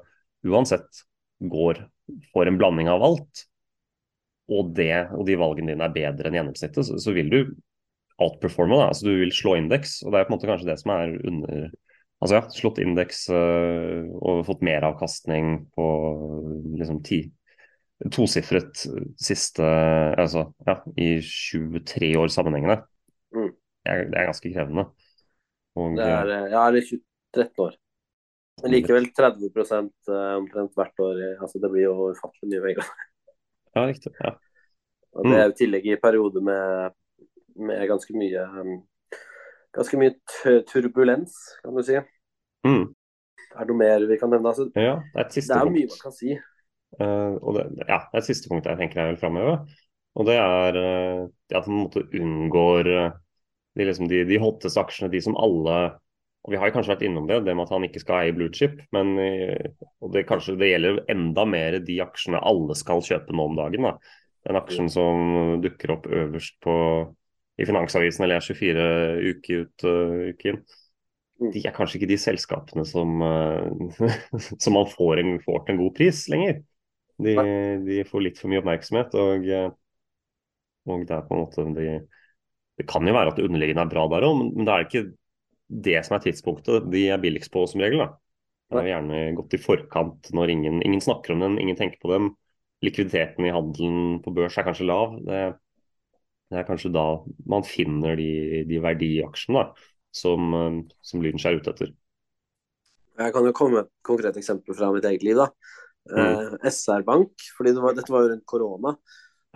uansett 0.47 1.03
går 1.51 1.83
for 2.33 2.49
en 2.49 2.57
blanding 2.59 2.89
av 2.91 3.03
alt, 3.05 3.47
og, 4.47 4.71
det, 4.77 5.09
og 5.11 5.25
de 5.27 5.35
valgene 5.39 5.73
dine 5.73 5.87
er 5.89 5.95
bedre 5.95 6.29
enn 6.29 6.37
gjennomsnittet, 6.39 6.87
så, 6.87 6.99
så 7.03 7.13
vil 7.15 7.31
du 7.31 7.39
outperforme. 8.17 8.77
Da. 8.79 8.87
Altså, 8.91 9.07
du 9.07 9.19
vil 9.21 9.33
slå 9.35 9.55
indeks, 9.59 10.01
og 10.03 10.13
det 10.13 10.19
er 10.19 10.27
på 10.27 10.33
en 10.33 10.37
måte 10.37 10.49
kanskje 10.49 10.71
det 10.71 10.79
som 10.81 10.95
er 10.95 11.17
under 11.27 11.67
Altså 12.17 12.39
ja, 12.39 12.45
slått 12.49 12.79
indeks 12.81 13.27
øh, 13.29 14.07
og 14.25 14.45
fått 14.47 14.63
meravkastning 14.65 15.67
på 15.77 15.87
liksom 16.79 17.03
ti 17.05 17.19
tosifret 18.13 18.85
siste 19.21 19.67
Altså 20.17 20.47
ja, 20.65 20.79
i 20.97 21.19
23 21.21 22.15
år 22.17 22.33
sammenhengende. 22.33 22.79
Mm. 23.35 23.51
Det, 23.53 23.91
er, 23.91 24.01
det, 24.09 24.17
er, 24.17 24.29
ganske 24.31 24.53
krevende. 24.53 24.87
Og, 25.77 25.93
det 25.99 26.09
er, 26.09 26.33
ja, 26.55 26.63
det 26.73 26.81
er 26.81 27.03
13 27.37 27.65
år. 27.67 27.77
Men 28.63 28.73
likevel 28.73 29.11
30% 29.13 29.93
øh, 30.09 30.33
omtrent 30.39 30.73
hvert 30.73 31.05
år. 31.05 31.21
altså 31.37 31.61
Det 31.61 31.69
blir 31.69 31.85
jo 31.85 32.09
ufattelig 32.15 32.49
mye 32.55 32.63
penger. 32.65 32.93
Ja, 33.75 33.85
riktig. 33.85 34.15
Ja. 34.25 34.33
Og 35.13 35.29
det 35.29 35.37
er 35.37 35.45
jo 35.45 35.53
i 35.53 35.59
tillegg 35.61 35.85
i 35.85 36.01
perioder 36.01 36.41
med 36.45 36.96
med 37.59 37.87
ganske 37.89 38.13
mye 38.17 38.45
um, 38.61 38.77
ganske 39.77 39.99
mye 39.99 40.15
turbulens, 40.69 41.35
kan 41.63 41.75
du 41.75 41.83
si. 41.85 41.99
Mm. 42.67 42.87
Er 43.53 43.65
det 43.65 43.71
noe 43.71 43.79
mer 43.79 44.07
vi 44.09 44.17
kan 44.19 44.31
nevne? 44.33 44.51
Altså, 44.51 44.67
ja, 44.75 44.97
det 45.13 45.21
er 45.21 45.27
et 45.27 45.37
siste 45.37 45.53
det 45.53 45.59
er 45.59 45.67
punkt. 45.67 45.77
mye 45.77 45.91
man 45.91 46.01
kan 46.01 46.15
si. 46.15 46.39
Uh, 46.97 47.53
det, 47.57 47.67
ja, 47.83 47.99
det 47.99 48.15
er 48.15 48.23
et 48.23 48.29
siste 48.29 48.51
punkt 48.51 48.67
jeg 48.69 48.79
tenker 48.79 49.01
jeg 49.01 49.13
vil 49.13 49.21
framheve. 49.21 49.53
Og 50.17 50.27
det 50.27 50.35
er 50.41 50.81
uh, 50.81 51.23
at 51.53 51.69
man 51.69 51.85
måte 51.85 52.05
unngår 52.07 52.89
uh, 52.89 53.07
de, 53.77 53.85
liksom, 53.85 54.09
de, 54.09 54.23
de 54.27 54.41
hotteste 54.41 54.81
aksjene, 54.81 55.13
de 55.13 55.23
som 55.23 55.37
alle 55.39 55.79
og 56.47 56.53
Vi 56.53 56.59
har 56.61 56.71
kanskje 56.71 56.93
vært 56.93 57.01
innom 57.03 57.25
det, 57.27 57.41
det 57.43 57.51
med 57.57 57.65
at 57.65 57.71
han 57.75 57.83
ikke 57.83 57.99
skal 57.99 58.21
eie 58.21 58.31
blue 58.31 58.47
chip. 58.55 58.77
Men 58.95 59.09
det, 59.19 60.21
kanskje, 60.29 60.53
det 60.55 60.69
gjelder 60.69 61.01
enda 61.11 61.43
mer 61.43 61.75
de 61.83 61.97
aksjene 61.99 62.39
alle 62.39 62.77
skal 62.79 63.03
kjøpe 63.03 63.35
nå 63.35 63.49
om 63.49 63.57
dagen. 63.57 63.83
Da. 63.83 63.91
Den 64.47 64.59
aksjen 64.61 64.87
som 64.87 65.25
dukker 65.59 65.97
opp 65.97 66.07
øverst 66.07 66.55
på 66.63 66.77
i 67.57 67.65
Finansavisen 67.65 68.25
eller 68.25 68.43
24 68.43 68.83
uke 69.31 69.61
ut 69.63 69.85
uh, 69.87 70.29
uke 70.31 70.51
inn. 70.51 70.59
Mm. 71.37 71.51
De 71.53 71.61
er 71.65 71.73
kanskje 71.73 71.99
ikke 71.99 72.11
de 72.11 72.19
selskapene 72.21 72.85
som, 72.87 73.21
uh, 73.21 74.07
som 74.63 74.77
man 74.77 74.89
får, 74.89 75.23
en, 75.23 75.37
får, 75.43 75.63
til 75.65 75.75
en 75.75 75.81
god 75.81 75.95
pris 75.97 76.23
lenger. 76.33 76.61
De, 77.17 77.33
de, 77.81 78.03
får 78.05 78.23
litt 78.23 78.41
for 78.41 78.51
mye 78.51 78.61
oppmerksomhet. 78.61 79.17
Og, 79.17 79.49
uh, 79.49 80.93
og 80.93 81.07
det 81.09 81.17
er 81.17 81.25
på 81.25 81.35
en 81.35 81.43
måte 81.43 81.65
de, 81.77 81.97
Det 82.77 82.85
kan 82.89 83.09
jo 83.09 83.17
være 83.17 83.33
at 83.33 83.39
det 83.39 83.47
underliggende 83.49 83.87
er 83.87 83.93
bra 83.93 84.05
der 84.13 84.27
òg, 84.29 84.37
men, 84.37 84.53
men, 84.53 84.69
det 84.69 84.75
er 84.75 84.87
ikke 84.87 85.05
det 85.67 85.99
som 86.05 86.15
er 86.15 86.23
tidspunktet 86.23 86.85
de 86.93 87.07
er 87.11 87.21
billigst 87.21 87.51
på 87.51 87.65
som 87.67 87.81
regel. 87.83 88.05
da. 88.05 88.11
Det 88.71 88.83
er 88.83 88.91
gjerne 88.91 89.23
gått 89.35 89.55
i 89.55 89.63
forkant 89.63 90.29
når 90.35 90.51
ingen, 90.51 90.81
ingen 90.83 91.01
snakker 91.03 91.33
om 91.33 91.43
den, 91.43 91.57
ingen 91.61 91.77
tenker 91.79 91.99
på 92.03 92.11
dem. 92.11 92.35
Likviditeten 92.83 93.47
i 93.47 93.53
handelen 93.55 94.19
på 94.21 94.31
børs 94.35 94.57
er 94.59 94.67
kanskje 94.67 94.87
lav. 94.87 95.15
Det, 95.25 95.41
det 96.51 96.59
er 96.59 96.67
kanskje 96.67 96.93
da 96.95 97.05
man 97.49 97.65
finner 97.67 98.17
de, 98.19 98.63
de 98.69 98.81
verdiaksjene 98.83 99.63
da, 99.63 99.89
som, 100.15 100.53
eh, 100.55 100.81
som 101.05 101.23
Lydenskjær 101.23 101.57
er 101.57 101.61
ute 101.61 101.73
etter. 101.75 101.93
Jeg 103.17 103.33
kan 103.33 103.47
jo 103.49 103.53
komme 103.57 103.79
med 103.79 103.87
et 103.87 103.93
konkret 104.05 104.37
eksempel 104.37 104.77
fra 104.77 104.91
mitt 104.93 105.05
eget 105.09 105.25
liv. 105.25 105.39
da. 105.39 105.49
Mm. 106.07 106.19
Eh, 106.21 106.69
SR 106.69 107.03
Bank, 107.07 107.33
fordi 107.57 107.73
det 107.73 107.83
var, 107.83 107.97
dette 107.97 108.13
var 108.13 108.25
jo 108.25 108.33
rundt 108.33 108.45
korona. 108.47 108.93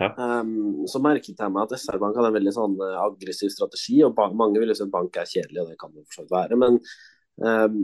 Ja. 0.00 0.08
Um, 0.40 0.82
så 0.90 1.00
merket 1.02 1.38
jeg 1.38 1.52
meg 1.52 1.66
at 1.66 1.76
SR-Bank 1.76 2.16
hadde 2.16 2.32
en 2.32 2.34
veldig 2.34 2.52
sånn 2.56 2.72
uh, 2.80 2.96
aggressiv 3.04 3.52
strategi. 3.54 4.00
og 4.02 4.18
Mange 4.38 4.58
vil 4.58 4.72
jo 4.72 4.78
si 4.78 4.86
at 4.86 4.90
bank 4.90 5.18
er 5.20 5.28
kjedelig, 5.28 5.60
og 5.62 5.68
det 5.70 5.78
kan 5.80 5.92
det 5.94 6.06
for 6.06 6.16
så 6.16 6.24
vidt 6.24 6.34
være. 6.34 6.58
Men, 6.58 6.80
um, 7.44 7.76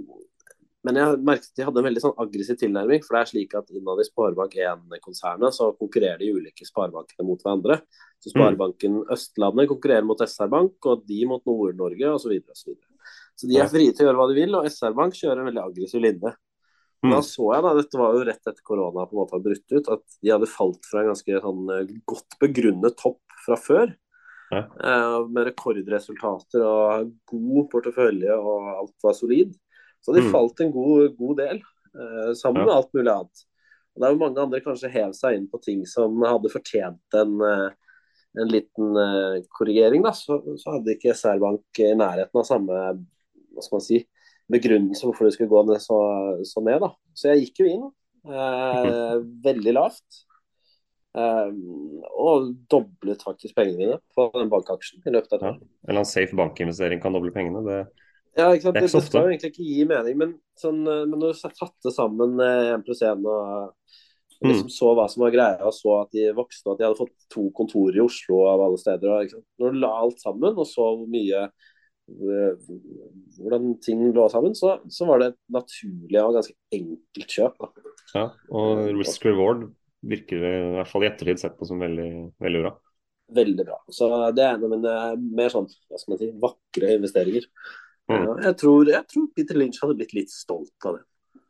men 0.86 0.98
jeg 1.00 1.20
merket 1.26 1.48
at 1.50 1.58
de 1.58 1.64
hadde 1.66 1.80
en 1.82 1.86
veldig 1.88 2.02
sånn 2.04 2.20
aggressiv 2.22 2.58
tilnærming. 2.60 3.02
For 3.04 3.16
det 3.16 3.20
er 3.20 3.30
slik 3.32 3.54
at 3.58 3.70
innad 3.74 4.02
i 4.02 4.06
Sparebank1-konsernet 4.06 5.56
så 5.56 5.72
konkurrerer 5.78 6.20
de 6.22 6.30
ulike 6.36 6.66
sparebankene 6.68 7.26
mot 7.26 7.42
hverandre. 7.42 7.80
Så 8.22 8.32
Sparebanken 8.32 9.00
Østlandet 9.14 9.70
konkurrerer 9.70 10.06
mot 10.06 10.22
SR-Bank, 10.22 10.78
og 10.90 11.02
de 11.08 11.24
mot 11.30 11.42
Nord-Norge 11.50 12.12
osv. 12.14 12.22
Så, 12.22 12.30
videre, 12.32 12.54
og 12.54 12.60
så, 12.60 12.70
videre. 12.70 13.16
så 13.34 13.50
de 13.50 13.58
er 13.58 13.72
frie 13.72 13.94
til 13.94 14.06
å 14.06 14.10
gjøre 14.10 14.22
hva 14.22 14.28
de 14.30 14.38
vil, 14.38 14.58
og 14.58 14.70
SR-Bank 14.70 15.18
kjører 15.18 15.42
en 15.42 15.50
veldig 15.50 15.64
aggressiv 15.64 16.04
linje. 16.06 16.34
Mm. 17.06 17.12
Da 17.14 17.20
så 17.22 17.52
jeg 17.54 17.62
da, 17.62 17.76
dette 17.78 17.98
var 18.00 18.14
jo 18.16 18.24
rett 18.26 18.50
etter 18.50 18.64
korona 18.66 19.04
på 19.06 19.14
en 19.14 19.20
måte 19.20 19.36
hadde 19.36 19.50
brutt 19.50 19.74
ut, 19.76 19.90
at 19.94 20.18
de 20.18 20.34
hadde 20.34 20.50
falt 20.50 20.88
fra 20.90 21.04
en 21.04 21.12
ganske 21.12 21.42
sånn 21.44 21.70
eh, 21.74 21.94
godt 22.10 22.38
begrunnet 22.42 22.98
topp 22.98 23.38
fra 23.44 23.58
før. 23.58 23.92
Ja. 24.48 24.64
Eh, 24.64 25.20
med 25.28 25.50
rekordresultater 25.50 26.64
og 26.64 27.12
god 27.28 27.70
portefølje 27.74 28.34
og 28.38 28.70
alt 28.72 28.94
var 29.04 29.14
solid. 29.18 29.54
Så 30.04 30.14
de 30.14 30.22
Mm. 30.22 30.32
falt 30.32 30.60
en 30.60 30.72
god, 30.72 31.16
god 31.18 31.36
del, 31.42 31.60
uh, 31.94 32.32
sammen 32.38 32.64
med 32.64 32.74
alt 32.74 32.92
mulig 32.94 33.12
annet. 33.12 33.44
Og 33.94 34.00
det 34.02 34.06
er 34.06 34.12
jo 34.14 34.20
mange 34.22 34.40
andre 34.40 34.60
kanskje 34.62 34.92
hev 34.94 35.12
seg 35.16 35.34
inn 35.36 35.48
på 35.50 35.58
ting 35.62 35.80
som 35.86 36.22
hadde 36.22 36.52
fortjent 36.52 37.16
en, 37.18 37.32
eh, 37.42 37.70
en 38.38 38.48
liten 38.52 38.94
eh, 39.02 39.40
korrigering. 39.50 40.04
da, 40.04 40.12
så, 40.14 40.38
så 40.54 40.76
hadde 40.76 40.94
ikke 40.94 41.10
SR-Bank 41.16 41.80
i 41.82 41.88
nærheten 41.98 42.38
av 42.38 42.46
samme 42.46 42.76
hva 42.78 43.64
skal 43.64 43.74
man 43.80 43.82
si, 43.82 43.98
begrunnelse 44.48 45.02
hvorfor 45.02 45.26
det 45.26 45.34
skulle 45.34 45.50
gå 45.50 45.64
ned 45.66 45.82
så, 45.82 45.98
så 46.46 46.62
ned. 46.62 46.78
da. 46.84 46.92
Så 47.12 47.32
jeg 47.32 47.48
gikk 47.48 47.64
jo 47.64 47.70
inn 47.72 47.84
eh, 48.30 49.18
veldig 49.48 49.74
lavt. 49.74 50.22
Eh, 51.18 51.50
og 52.14 52.52
doblet 52.70 53.24
faktisk 53.26 53.56
pengene 53.58 53.80
mine 53.82 53.98
på 54.14 54.28
den 54.38 54.52
bankaksjen 54.52 55.02
i 55.02 55.16
løpet 55.16 55.34
av 55.34 55.40
et 55.40 55.48
Ja. 55.48 55.54
En 55.58 55.90
eller 55.90 56.04
annen 56.04 56.12
safe 56.14 56.38
bankinvestering 56.38 57.02
kan 57.02 57.18
doble 57.18 57.34
pengene. 57.34 57.64
Det, 57.66 57.80
Ja, 58.38 58.52
ikke 58.54 58.68
sant? 58.68 58.78
Det 58.78 58.86
Det, 58.86 58.92
det 58.94 59.04
skal 59.06 59.24
jo 59.24 59.32
egentlig 59.32 59.50
ikke 59.52 59.66
gi 59.66 59.86
mening, 59.90 60.18
men, 60.20 60.34
sånn, 60.58 60.84
eh, 60.86 61.04
men 61.10 61.18
når 61.18 61.34
du 61.34 61.40
satte 61.42 61.94
sammen 61.94 62.38
én 62.38 62.84
pluss 62.86 63.02
én 63.02 63.26
og 63.26 63.74
Mm. 64.38 64.52
liksom 64.52 64.68
så 64.70 64.92
hva 64.94 65.08
som 65.10 65.24
var 65.24 65.32
greia, 65.34 65.58
og 65.66 65.74
så 65.74 65.94
at 66.04 66.12
de 66.14 66.28
vokste 66.36 66.68
og 66.68 66.76
at 66.76 66.78
de 66.78 66.86
hadde 66.86 66.98
fått 67.00 67.24
to 67.32 67.48
kontorer 67.56 67.96
i 67.98 68.04
Oslo 68.04 68.44
av 68.46 68.62
alle 68.62 68.78
steder 68.78 69.10
og? 69.10 69.32
Når 69.58 69.74
du 69.74 69.80
la 69.82 69.90
alt 69.98 70.22
sammen 70.22 70.54
og 70.54 70.68
så 70.68 70.84
hvor 70.84 71.08
mye 71.10 71.40
eh, 71.48 72.68
hvordan 73.38 73.72
ting 73.82 74.04
lå 74.14 74.28
sammen, 74.30 74.54
så, 74.54 74.76
så 74.94 75.08
var 75.08 75.22
det 75.22 75.32
et 75.32 75.40
naturlig 75.58 76.22
og 76.22 76.38
ganske 76.38 76.54
enkelt 76.78 77.34
kjøp. 77.34 77.58
Da. 77.58 77.90
ja. 78.14 78.24
Og 78.54 78.84
risk 79.00 79.26
reward 79.26 79.66
virker 80.06 80.46
i 80.46 80.54
hvert 80.76 80.92
fall 80.92 81.02
i 81.02 81.10
ettertid 81.10 81.42
sett 81.42 81.58
på 81.58 81.66
som 81.66 81.82
veldig, 81.82 82.08
veldig 82.38 82.62
bra. 82.62 82.72
Veldig 83.34 83.66
bra. 83.66 83.82
Så 83.92 84.06
det 84.38 84.46
er 84.46 84.54
en 84.54 84.64
av 84.64 84.72
mine 84.72 84.94
mer 85.36 85.50
sånn, 85.52 85.66
hva 85.90 85.98
skal 85.98 86.14
man 86.14 86.22
si, 86.22 86.30
vakre 86.46 86.94
investeringer. 86.94 87.50
Mm. 88.08 88.38
Jeg, 88.40 88.54
tror, 88.56 88.88
jeg 88.88 89.04
tror 89.12 89.24
Peter 89.36 89.58
Lynch 89.58 89.82
hadde 89.82 89.98
blitt 89.98 90.14
litt 90.16 90.30
stolt 90.32 90.86
av 90.88 90.96
det, 90.96 91.02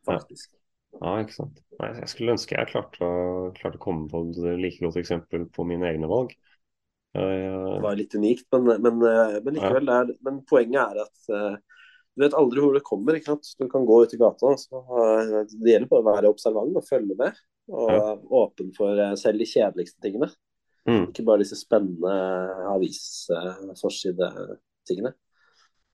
faktisk. 0.09 0.51
Ja, 0.99 1.12
ikke 1.23 1.37
sant. 1.37 1.61
Nei, 1.79 1.92
jeg 2.01 2.09
skulle 2.11 2.35
ønske 2.35 2.57
jeg 2.57 2.71
klarte 2.73 3.07
å, 3.07 3.11
klarte 3.55 3.79
å 3.79 3.83
komme 3.83 4.09
på 4.11 4.25
et 4.27 4.40
like 4.59 4.83
godt 4.83 4.99
eksempel 4.99 5.44
på 5.55 5.66
mine 5.68 5.87
egne 5.87 6.09
valg. 6.11 6.33
Det 7.12 7.81
var 7.83 7.97
litt 7.99 8.14
unikt, 8.14 8.47
men, 8.53 8.83
men, 8.83 9.03
eh, 9.07 9.38
men 9.44 9.55
likevel. 9.57 9.88
Er, 9.92 10.07
men 10.27 10.35
poenget 10.49 10.81
er 10.83 10.97
at 11.07 11.16
uh, 11.33 11.57
du 12.14 12.21
vet 12.25 12.35
aldri 12.37 12.61
hvor 12.62 12.75
det 12.77 12.87
kommer. 12.87 13.12
ikke 13.16 13.31
sant? 13.33 13.47
Du 13.59 13.66
kan 13.71 13.87
gå 13.88 13.97
ut 14.05 14.14
i 14.14 14.21
gata. 14.21 14.49
Så, 14.61 14.77
uh, 14.77 15.25
det 15.55 15.71
gjelder 15.73 15.90
bare 15.90 16.05
å 16.05 16.11
være 16.11 16.33
observant 16.33 16.79
og 16.79 16.88
følge 16.88 17.14
med. 17.18 17.33
Og 17.68 17.90
Ja. 17.92 18.01
åpen 18.42 18.68
for 18.77 18.90
uh, 18.99 19.14
selv 19.21 19.38
de 19.42 19.47
kjedeligste 19.49 20.01
tingene. 20.05 20.29
mm, 20.88 21.05
Ikke 21.11 21.27
bare 21.27 21.42
disse 21.44 21.59
spennende 21.59 22.12
avisforsidetingene. 22.75 25.12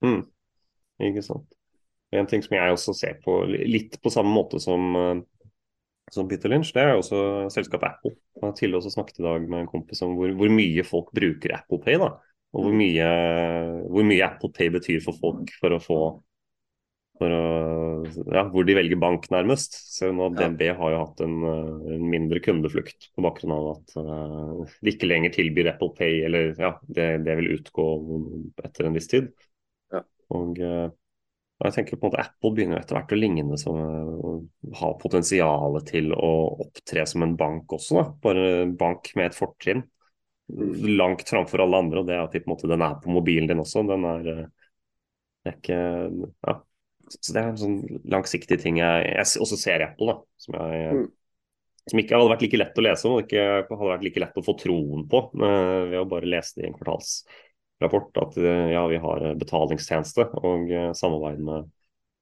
mm, 0.05 0.23
ikke 1.03 1.25
sant. 1.25 1.47
En 2.15 2.29
ting 2.31 2.45
som 2.45 2.55
jeg 2.57 2.75
også 2.75 2.95
ser 2.95 3.17
på 3.25 3.41
litt 3.51 3.97
på 4.03 4.13
samme 4.13 4.31
måte 4.31 4.61
som, 4.63 4.85
eh, 4.97 5.23
som 6.15 6.29
Peter 6.31 6.53
Lynch, 6.53 6.71
det 6.77 6.85
er 6.85 6.95
også 6.99 7.51
selskapet 7.51 7.89
Apple. 7.89 8.15
Jeg 8.37 8.45
har 8.45 8.55
tidligere 8.59 8.83
også 8.83 8.95
snakket 8.95 9.19
i 9.19 9.27
dag 9.27 9.49
med 9.49 9.65
en 9.65 9.71
kompis 9.71 10.05
om 10.07 10.15
hvor, 10.19 10.31
hvor 10.39 10.53
mye 10.53 10.85
folk 10.87 11.11
bruker 11.17 11.57
Apple 11.57 11.81
Pay. 11.83 11.99
da, 11.99 12.13
Og 12.55 12.69
hvor 12.69 12.77
mye, 12.77 13.09
hvor 13.91 14.07
mye 14.07 14.23
Apple 14.29 14.53
Pay 14.55 14.71
betyr 14.71 15.03
for 15.03 15.19
folk 15.19 15.51
for 15.59 15.75
å 15.75 15.83
få 15.83 15.99
for 17.19 17.31
å, 17.31 17.43
ja, 18.35 18.43
Hvor 18.51 18.67
de 18.67 18.75
velger 18.75 18.99
bank, 18.99 19.29
nærmest. 19.31 19.77
Så 19.95 20.11
nå 20.11 20.33
Ja. 20.33 20.49
DNB 20.49 20.75
har 20.75 20.91
jo 20.91 20.99
hatt 21.05 21.21
en, 21.21 21.37
eh, 21.45 21.95
en 21.95 22.11
mindre 22.11 22.41
kundeflukt 22.41 23.11
på 23.15 23.23
bakgrunn 23.23 23.55
av 23.55 23.69
at 23.77 23.97
uh, 23.97 24.67
de 24.83 24.91
ikke 24.91 25.07
lenger 25.07 25.31
tilbyr 25.31 25.75
Apple 25.75 25.95
Pay, 25.95 26.25
eller 26.27 26.55
ja, 26.59 26.75
det, 26.89 27.25
det 27.25 27.37
vil 27.39 27.55
utgå 27.59 27.87
etter 28.65 28.87
en 28.87 28.99
viss 28.99 29.07
tid. 29.07 29.31
Og 30.31 30.61
eh, 30.65 30.91
og 31.55 31.69
jeg 31.69 31.75
tenker 31.77 31.97
på 31.97 32.09
en 32.09 32.11
måte 32.11 32.21
Apple 32.21 32.51
begynner 32.57 32.81
etter 32.81 32.97
hvert 32.99 33.13
å 33.15 33.17
ligne 33.17 33.57
som 33.61 33.77
å 33.79 34.31
ha 34.81 34.89
potensial 34.99 35.79
til 35.87 36.11
å 36.13 36.31
opptre 36.65 37.05
som 37.07 37.23
en 37.25 37.37
bank 37.39 37.73
også. 37.77 37.95
Da. 38.01 38.05
Bare 38.27 38.47
en 38.65 38.75
bank 38.77 39.13
med 39.17 39.31
et 39.31 39.39
fortrinn. 39.39 39.85
Langt 40.99 41.23
framfor 41.31 41.63
alle 41.63 41.79
andre. 41.85 42.03
Og 42.03 42.11
det 42.11 42.17
er 42.17 42.25
at 42.27 42.35
de, 42.35 42.43
måte, 42.51 42.69
den 42.69 42.83
er 42.85 42.99
på 43.01 43.15
mobilen 43.15 43.49
din 43.49 43.63
også. 43.63 43.85
Den 43.89 44.05
er, 44.11 44.29
eh, 44.35 44.47
er 45.47 45.57
ikke 45.61 45.79
Ja. 46.51 46.59
Så 47.15 47.35
det 47.37 47.41
er 47.41 47.49
en 47.51 47.59
sånn 47.61 47.79
langsiktig 48.11 48.57
ting 48.63 48.79
jeg, 48.81 49.09
jeg 49.13 49.41
også 49.45 49.59
ser 49.61 49.83
Apple, 49.85 50.07
da. 50.09 50.15
Som, 50.41 50.55
jeg, 50.57 50.95
Mm. 50.95 51.09
som 51.91 52.01
ikke 52.01 52.17
hadde 52.17 52.31
vært 52.33 52.43
like 52.43 52.59
lett 52.59 52.79
å 52.81 52.85
lese 52.87 53.07
om, 53.07 53.17
og 53.19 53.27
ikke 53.27 53.43
hadde 53.69 53.91
vært 53.93 54.05
like 54.07 54.21
lett 54.21 54.39
å 54.41 54.45
få 54.45 54.55
troen 54.59 55.05
på 55.07 55.21
eh, 55.37 55.83
ved 55.93 55.99
å 56.01 56.09
bare 56.09 56.27
lese 56.33 56.57
det 56.57 56.65
i 56.65 56.71
en 56.73 56.79
kvartalsrapport. 57.79 58.17
At 58.23 58.37
eh, 58.37 58.73
ja, 58.73 58.87
vi 58.89 59.01
har 59.03 59.27
betalingstjeneste 59.41 60.29
og 60.41 60.71
eh, 60.71 60.93
samarbeid 60.97 61.41
med 61.45 61.71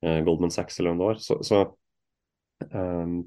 eh, 0.02 0.20
Goldman 0.24 0.50
Sachs 0.50 0.78
eller 0.78 0.92
hvem 0.92 1.00
det 1.02 1.10
var. 1.10 1.22
Så, 1.22 1.38
så 1.46 1.62
ehm, 2.70 3.22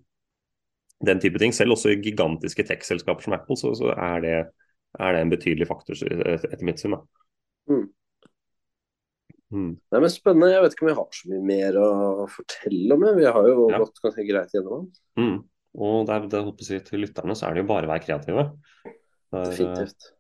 den 1.06 1.20
type 1.20 1.40
ting. 1.40 1.54
Selv 1.54 1.76
også 1.76 1.94
i 1.94 2.00
gigantiske 2.02 2.66
tech-selskaper 2.68 3.24
som 3.24 3.34
Apple, 3.38 3.58
så, 3.60 3.74
så 3.78 3.94
er, 3.96 4.20
det, 4.24 4.38
er 5.00 5.14
det 5.14 5.22
en 5.22 5.34
betydelig 5.34 5.68
faktor 5.70 6.00
etter 6.00 6.66
mitt 6.66 6.82
syn. 6.82 6.98
Mm. 7.70 7.88
Mm. 9.54 9.74
Nei, 9.78 10.00
men 10.02 10.12
Spennende. 10.12 10.52
Jeg 10.52 10.64
vet 10.64 10.76
ikke 10.76 10.88
om 10.88 10.90
vi 10.90 10.98
har 10.98 11.12
så 11.16 11.32
mye 11.32 11.44
mer 11.46 11.78
å 11.80 11.90
fortelle 12.32 12.96
om. 12.96 13.06
Vi 13.20 13.28
har 13.28 13.52
jo 13.52 13.70
Ja. 13.72 13.84
gått 13.84 14.02
ganske 14.04 14.26
greit 14.28 14.56
gjennom 14.56 14.86
den. 14.86 14.96
Mm. 15.20 15.38
Og 15.76 16.08
det 16.08 16.18
der, 16.32 16.46
det, 16.48 16.64
si, 16.64 16.80
til 16.88 17.04
lytterne 17.04 17.36
så 17.36 17.50
er 17.50 17.56
det 17.56 17.66
jo 17.66 17.72
bare 17.74 17.88
å 17.88 17.92
være 17.92 18.04
kreative. 18.06 18.46
Det 18.86 18.92
er, 18.92 19.42
eh, 19.42 19.50
Definitivt. 19.52 20.15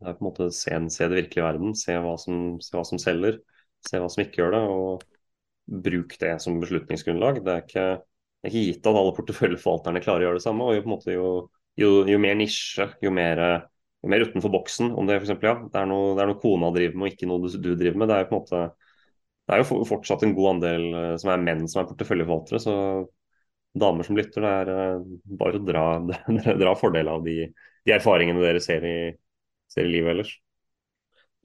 Det 0.00 0.08
er 0.08 0.16
på 0.16 0.24
en 0.24 0.28
måte 0.30 0.48
se, 0.56 0.76
se 0.92 1.08
det 1.08 1.18
virkelige 1.18 1.46
verden, 1.46 1.74
se 1.76 1.96
hva, 2.00 2.16
som, 2.20 2.58
se 2.64 2.76
hva 2.76 2.84
som 2.88 3.00
selger, 3.00 3.40
se 3.86 4.00
hva 4.00 4.08
som 4.12 4.24
ikke 4.24 4.42
gjør 4.42 4.56
det, 4.56 4.62
og 4.74 5.04
bruk 5.86 6.16
det 6.20 6.34
som 6.42 6.60
beslutningsgrunnlag. 6.62 7.42
Det 7.46 7.54
er 7.54 7.64
ikke, 7.66 7.86
det 8.00 8.48
er 8.48 8.52
ikke 8.54 8.66
gitt 8.70 8.90
at 8.90 9.00
alle 9.02 9.16
porteføljeforvalterne 9.18 10.02
klarer 10.04 10.24
å 10.24 10.28
gjøre 10.28 10.40
det 10.40 10.46
samme. 10.46 10.66
og 10.66 10.76
jo, 10.76 10.84
på 10.84 10.90
en 10.90 10.94
måte, 10.96 11.14
jo, 11.14 11.28
jo, 11.80 11.92
jo 12.10 12.22
mer 12.22 12.38
nisje, 12.40 12.88
jo 13.04 13.12
mer, 13.14 13.44
jo 14.00 14.12
mer 14.12 14.26
utenfor 14.26 14.54
boksen, 14.56 14.92
om 14.96 15.08
det 15.08 15.20
for 15.22 15.46
ja, 15.46 15.56
det 15.62 15.82
er 15.82 15.90
noe, 15.90 16.14
det 16.16 16.24
er 16.24 16.32
noe 16.32 16.42
kona 16.42 16.72
driver 16.74 16.96
med 16.96 17.08
og 17.10 17.14
ikke 17.14 17.30
noe 17.30 17.44
du, 17.44 17.50
du 17.60 17.72
driver 17.74 18.00
med. 18.00 18.10
Det 18.10 18.16
er 18.16 18.24
jo 18.24 18.30
på 18.32 18.36
en 18.36 18.40
måte 18.40 18.64
det 19.50 19.56
er 19.56 19.64
jo 19.64 19.82
fortsatt 19.88 20.20
en 20.22 20.34
god 20.36 20.48
andel 20.54 20.84
eh, 20.94 21.14
som 21.18 21.32
er 21.32 21.40
menn 21.42 21.64
som 21.68 21.82
er 21.82 21.88
porteføljeforvaltere. 21.90 22.60
Så 22.62 22.74
damer 23.82 24.06
som 24.06 24.18
lytter, 24.18 24.44
det 24.44 24.52
er 24.60 24.70
eh, 24.74 25.08
bare 25.40 25.58
å 25.58 25.64
dra, 25.66 25.84
dra 26.62 26.74
fordel 26.78 27.10
av 27.10 27.24
de, 27.26 27.48
de 27.86 27.94
erfaringene 27.96 28.42
dere 28.44 28.62
ser 28.62 28.86
i, 28.86 28.94
ser 29.72 29.86
i 29.86 29.92
livet 29.92 30.14
ellers. 30.14 30.32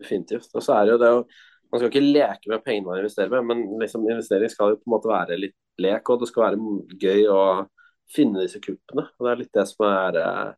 Definitivt. 0.01 0.49
Og 0.53 0.63
så 0.65 0.75
er 0.75 0.85
det 0.85 0.95
jo 0.95 1.03
det 1.03 1.13
å 1.19 1.27
Man 1.73 1.81
skal 1.81 1.89
ikke 1.89 2.13
leke 2.13 2.47
med 2.51 2.61
pengene 2.63 2.87
man 2.87 2.99
investerer 3.01 3.31
med, 3.33 3.47
men 3.49 3.79
liksom 3.81 4.03
investering 4.05 4.51
skal 4.53 4.69
jo 4.71 4.77
på 4.77 4.85
en 4.85 4.93
måte 4.93 5.09
være 5.09 5.35
litt 5.41 5.55
lek, 5.81 6.11
og 6.13 6.21
det 6.21 6.27
skal 6.29 6.43
være 6.45 6.99
gøy 7.01 7.25
å 7.33 7.39
finne 8.15 8.43
disse 8.45 8.61
kuppene. 8.63 9.07
Og 9.17 9.25
Det 9.25 9.31
er 9.31 9.39
litt 9.41 9.57
det 9.57 9.65
som 9.67 9.87
er 9.89 10.19
eh, 10.21 10.53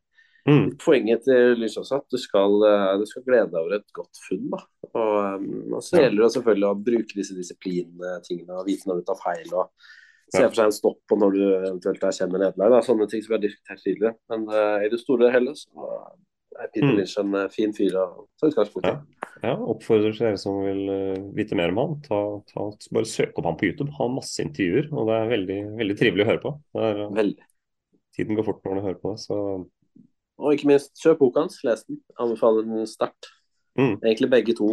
Mm. 0.48 0.78
poenget 0.80 1.26
til 1.26 1.58
Lys 1.60 1.76
også, 1.76 1.98
at 2.00 2.06
du 2.12 2.16
skal, 2.20 2.54
eh, 2.64 2.98
du 3.00 3.04
skal 3.08 3.24
glede 3.26 3.50
deg 3.52 3.58
over 3.60 3.74
et 3.76 3.92
godt 3.92 4.20
funn. 4.28 4.46
da. 4.50 4.60
Og, 4.94 5.16
um, 5.34 5.74
og 5.74 5.82
så 5.84 6.00
gjelder 6.00 6.24
det 6.24 6.32
selvfølgelig 6.36 6.68
å 6.68 6.84
bruke 6.86 7.18
disse 7.18 7.34
disiplintingene 7.36 8.56
og 8.56 8.66
vite 8.66 8.88
når 8.88 9.00
du 9.00 9.04
tar 9.10 9.20
feil. 9.20 9.52
og 9.52 9.68
Se 10.32 10.42
for 10.44 10.56
seg 10.56 10.64
en 10.68 10.72
stopp 10.76 10.98
på 11.08 11.16
når 11.16 11.32
du 11.32 11.42
eventuelt 11.56 12.02
erkjenner 12.04 12.38
nederlag. 12.38 12.84
Sånne 12.84 13.08
ting 13.08 13.22
som 13.24 13.32
vi 13.32 13.36
har 13.36 13.44
diskutert 13.44 13.80
tidligere. 13.84 14.14
Men 14.28 14.48
uh, 14.48 14.78
i 14.84 14.88
det 14.92 15.00
store 15.00 15.28
og 15.28 15.32
hele 15.32 15.54
så 15.56 15.92
er 16.64 16.70
Peter 16.72 16.88
Mm. 16.88 16.96
Lynch 16.98 17.14
en 17.20 17.34
eh, 17.34 17.48
fin 17.52 17.72
fyr 17.76 17.94
å 17.98 18.04
ta 18.40 18.48
utgangspunkt 18.50 18.88
i. 18.88 18.92
Ja. 18.92 19.24
Ja, 19.38 19.52
oppfordrer 19.54 20.14
til 20.16 20.26
dere 20.26 20.38
som 20.40 20.56
vil 20.64 20.88
eh, 20.90 21.18
vite 21.36 21.54
mer 21.58 21.70
om 21.70 21.78
han, 21.78 21.92
ta, 22.02 22.18
ta, 22.50 22.64
bare 22.94 23.06
søk 23.06 23.36
opp 23.38 23.46
han 23.46 23.58
på 23.60 23.68
YouTube. 23.68 23.92
Han 23.94 24.08
har 24.10 24.16
masse 24.16 24.42
intervjuer, 24.42 24.88
og 24.92 25.06
det 25.10 25.18
er 25.18 25.32
veldig, 25.32 25.58
veldig 25.78 25.96
trivelig 26.00 26.24
å 26.24 26.28
høre 26.32 26.42
på. 26.42 26.52
Det 26.74 26.86
er, 26.88 27.02
eh, 27.04 27.12
Veldig. 27.20 27.46
tiden 28.18 28.38
går 28.38 28.48
fort 28.48 28.64
når 28.66 28.74
du 28.80 28.86
hører 28.88 29.02
på 29.02 29.12
det, 29.14 29.20
så 29.26 29.40
Og 30.38 30.54
ikke 30.54 30.68
minst, 30.70 30.92
kjøp 31.02 31.18
boka 31.18 31.42
hans, 31.42 31.58
les 31.66 31.84
den. 31.86 32.00
Anbefaler 32.18 32.62
den 32.66 32.86
sterkt. 32.86 33.30
Mm. 33.78 33.96
Egentlig 34.02 34.30
begge 34.30 34.54
to, 34.54 34.68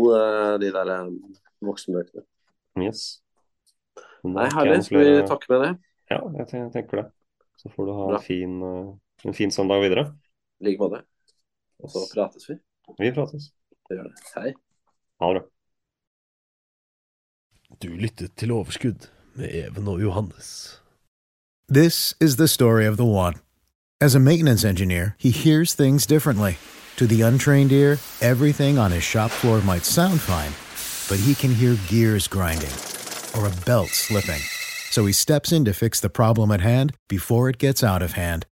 de 0.61 0.69
der 0.73 0.91
voksenbøkene. 1.65 2.21
yes. 2.81 3.21
Nei, 4.23 4.45
har 4.49 4.65
herlig. 4.65 4.83
Skal 4.85 5.01
vi 5.05 5.27
takke 5.29 5.49
med 5.49 5.61
det? 5.61 5.71
Ja, 6.09 6.19
jeg 6.37 6.71
tenker 6.73 7.01
det. 7.01 7.05
Så 7.57 7.69
får 7.73 7.85
du 7.89 7.93
ha 7.97 8.05
en 8.13 8.21
fin, 8.21 8.61
en 9.25 9.33
fin 9.33 9.51
søndag 9.53 9.81
videre. 9.81 10.05
I 10.61 10.69
like 10.69 10.81
måte. 10.81 11.01
Og 11.83 11.91
så 11.91 11.99
prates 12.13 12.49
vi. 12.49 12.55
Vi 12.99 13.11
prates. 13.11 13.51
Vi 13.89 13.95
gjør 13.95 14.03
det. 14.03 14.15
Hei. 14.35 14.53
Ha 15.21 15.33
det 15.33 15.41
bra. 15.41 15.49
Du 17.83 17.87
lyttet 17.87 18.35
til 18.37 18.51
Overskudd 18.51 19.07
med 19.35 19.49
Even 19.51 19.87
og 19.87 20.01
Johannes. 20.01 20.81
This 21.69 22.15
is 22.21 22.35
the 22.35 22.47
story 22.47 22.85
of 22.87 22.97
the 22.97 23.05
one. 23.05 23.35
As 24.01 24.15
a 24.15 24.19
maintenance 24.19 24.63
engineer, 24.63 25.15
he 25.19 25.31
hears 25.31 25.73
things 25.75 26.05
differently. 26.05 26.57
To 26.97 27.05
the 27.07 27.21
untrained 27.21 27.71
ear, 27.71 27.97
everything 28.21 28.77
on 28.79 28.91
his 28.91 29.03
shop 29.03 29.31
floor 29.31 29.61
might 29.61 29.83
sound 29.83 30.21
fine, 30.21 30.53
but 31.09 31.19
he 31.19 31.33
can 31.33 31.53
hear 31.53 31.75
gears 31.87 32.27
grinding 32.27 32.75
or 33.35 33.47
a 33.47 33.65
belt 33.65 33.89
slipping. 33.89 34.41
So 34.91 35.05
he 35.05 35.13
steps 35.13 35.51
in 35.51 35.65
to 35.65 35.73
fix 35.73 35.99
the 35.99 36.09
problem 36.09 36.51
at 36.51 36.61
hand 36.61 36.93
before 37.09 37.49
it 37.49 37.57
gets 37.57 37.83
out 37.83 38.01
of 38.01 38.13
hand. 38.13 38.45